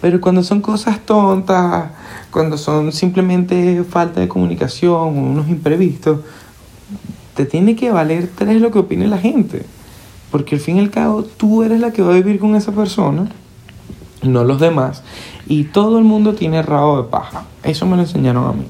[0.00, 1.90] Pero cuando son cosas tontas,
[2.34, 6.18] cuando son simplemente falta de comunicación o unos imprevistos,
[7.36, 9.64] te tiene que valer tres lo que opine la gente.
[10.32, 12.72] Porque al fin y al cabo tú eres la que va a vivir con esa
[12.72, 13.28] persona,
[14.22, 15.04] no los demás.
[15.46, 17.44] Y todo el mundo tiene rabo de paja.
[17.62, 18.64] Eso me lo enseñaron a mí.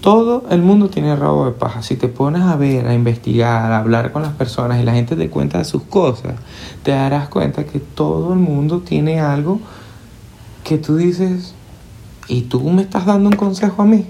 [0.00, 1.82] Todo el mundo tiene rabo de paja.
[1.82, 5.16] Si te pones a ver, a investigar, a hablar con las personas y la gente
[5.16, 6.34] te cuenta de sus cosas,
[6.84, 9.58] te darás cuenta que todo el mundo tiene algo
[10.62, 11.56] que tú dices,
[12.28, 14.06] ¿y tú me estás dando un consejo a mí?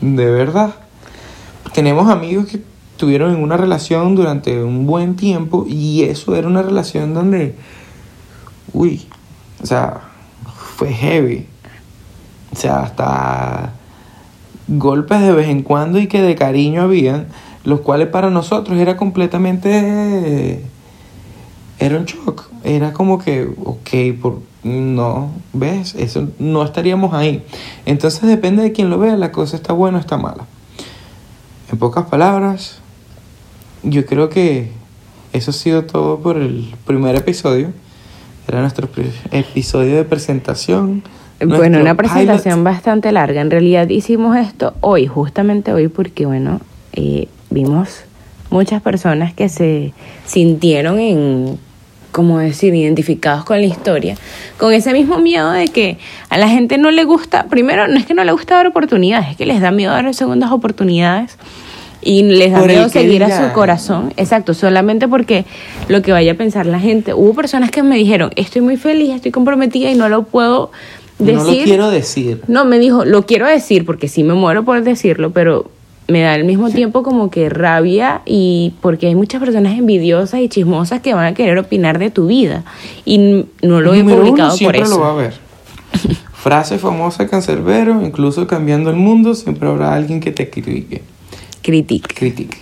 [0.00, 0.74] ¿De verdad?
[1.72, 2.62] Tenemos amigos que
[2.92, 7.54] estuvieron en una relación durante un buen tiempo y eso era una relación donde,
[8.72, 9.06] uy,
[9.62, 10.00] o sea,
[10.76, 11.46] fue heavy.
[12.52, 13.74] O sea, hasta
[14.66, 17.28] golpes de vez en cuando y que de cariño habían,
[17.64, 20.64] los cuales para nosotros era completamente...
[21.78, 22.48] Era un shock.
[22.64, 25.94] Era como que, ok, por, no, ¿ves?
[25.94, 27.44] Eso no estaríamos ahí.
[27.86, 30.44] Entonces depende de quién lo vea, la cosa está buena o está mala.
[31.70, 32.80] En pocas palabras,
[33.82, 34.70] yo creo que
[35.32, 37.72] eso ha sido todo por el primer episodio.
[38.46, 38.88] Era nuestro
[39.30, 41.02] episodio de presentación.
[41.44, 42.64] Bueno, una presentación pilot.
[42.64, 43.40] bastante larga.
[43.40, 46.60] En realidad hicimos esto hoy, justamente hoy, porque bueno,
[46.94, 48.00] eh, vimos
[48.50, 49.92] muchas personas que se
[50.24, 51.58] sintieron en,
[52.12, 54.16] como decir, identificados con la historia,
[54.58, 55.98] con ese mismo miedo de que
[56.30, 59.30] a la gente no le gusta, primero no es que no le gusta dar oportunidades,
[59.30, 61.36] es que les da miedo dar segundas oportunidades
[62.00, 64.12] y les da Por miedo seguir a su corazón.
[64.16, 65.44] Exacto, solamente porque
[65.88, 67.12] lo que vaya a pensar la gente.
[67.12, 70.70] Hubo personas que me dijeron, estoy muy feliz, estoy comprometida y no lo puedo
[71.18, 71.36] decir.
[71.36, 72.42] No lo quiero decir.
[72.46, 75.70] No, me dijo, lo quiero decir porque sí me muero por decirlo, pero
[76.08, 80.48] me da al mismo tiempo como que rabia y porque hay muchas personas envidiosas y
[80.48, 82.64] chismosas que van a querer opinar de tu vida
[83.04, 84.96] y no lo he Número uno, publicado por siempre eso.
[84.96, 85.34] lo va a ver.
[86.32, 91.02] Frase famosa Cancerbero, incluso cambiando el mundo, siempre habrá alguien que te critique.
[91.62, 92.14] Critique.
[92.14, 92.58] critique.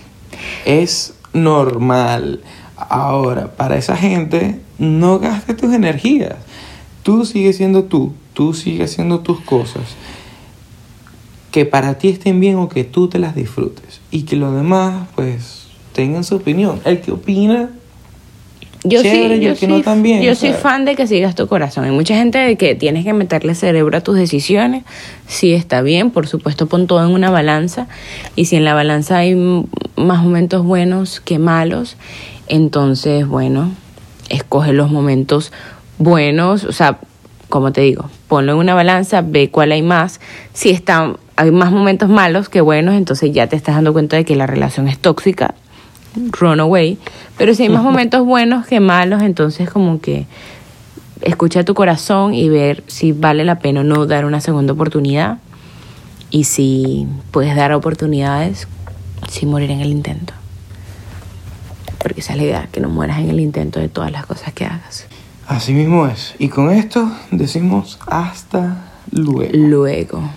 [0.65, 2.41] Es normal.
[2.75, 6.35] Ahora, para esa gente, no gastes tus energías.
[7.03, 9.83] Tú sigues siendo tú, tú sigues haciendo tus cosas.
[11.57, 13.99] Que para ti estén bien o que tú te las disfrutes.
[14.11, 16.79] Y que los demás, pues, tengan su opinión.
[16.85, 17.71] El que opina,
[18.83, 21.47] Yo Chévere, sí, yo que sí, no también, yo soy fan de que sigas tu
[21.47, 21.85] corazón.
[21.85, 24.83] Hay mucha gente de que tienes que meterle cerebro a tus decisiones.
[25.25, 27.87] Sí está bien, por supuesto pon todo en una balanza.
[28.35, 29.35] Y si en la balanza hay
[29.95, 31.97] más momentos buenos que malos,
[32.47, 33.71] entonces, bueno,
[34.29, 35.51] escoge los momentos
[35.97, 36.65] buenos.
[36.65, 36.99] O sea,
[37.49, 40.21] como te digo, ponlo en una balanza, ve cuál hay más.
[40.53, 44.25] Si están, hay más momentos malos que buenos, entonces ya te estás dando cuenta de
[44.25, 45.53] que la relación es tóxica
[46.39, 46.97] run away.
[47.37, 50.25] Pero si hay más momentos buenos que malos, entonces como que
[51.21, 55.37] escucha tu corazón y ver si vale la pena o no dar una segunda oportunidad.
[56.29, 58.67] Y si puedes dar oportunidades
[59.29, 60.33] sin morir en el intento.
[61.99, 64.53] Porque esa es la idea, que no mueras en el intento de todas las cosas
[64.53, 65.07] que hagas.
[65.47, 66.35] así mismo es.
[66.37, 69.51] Y con esto decimos hasta luego.
[69.53, 70.29] Luego.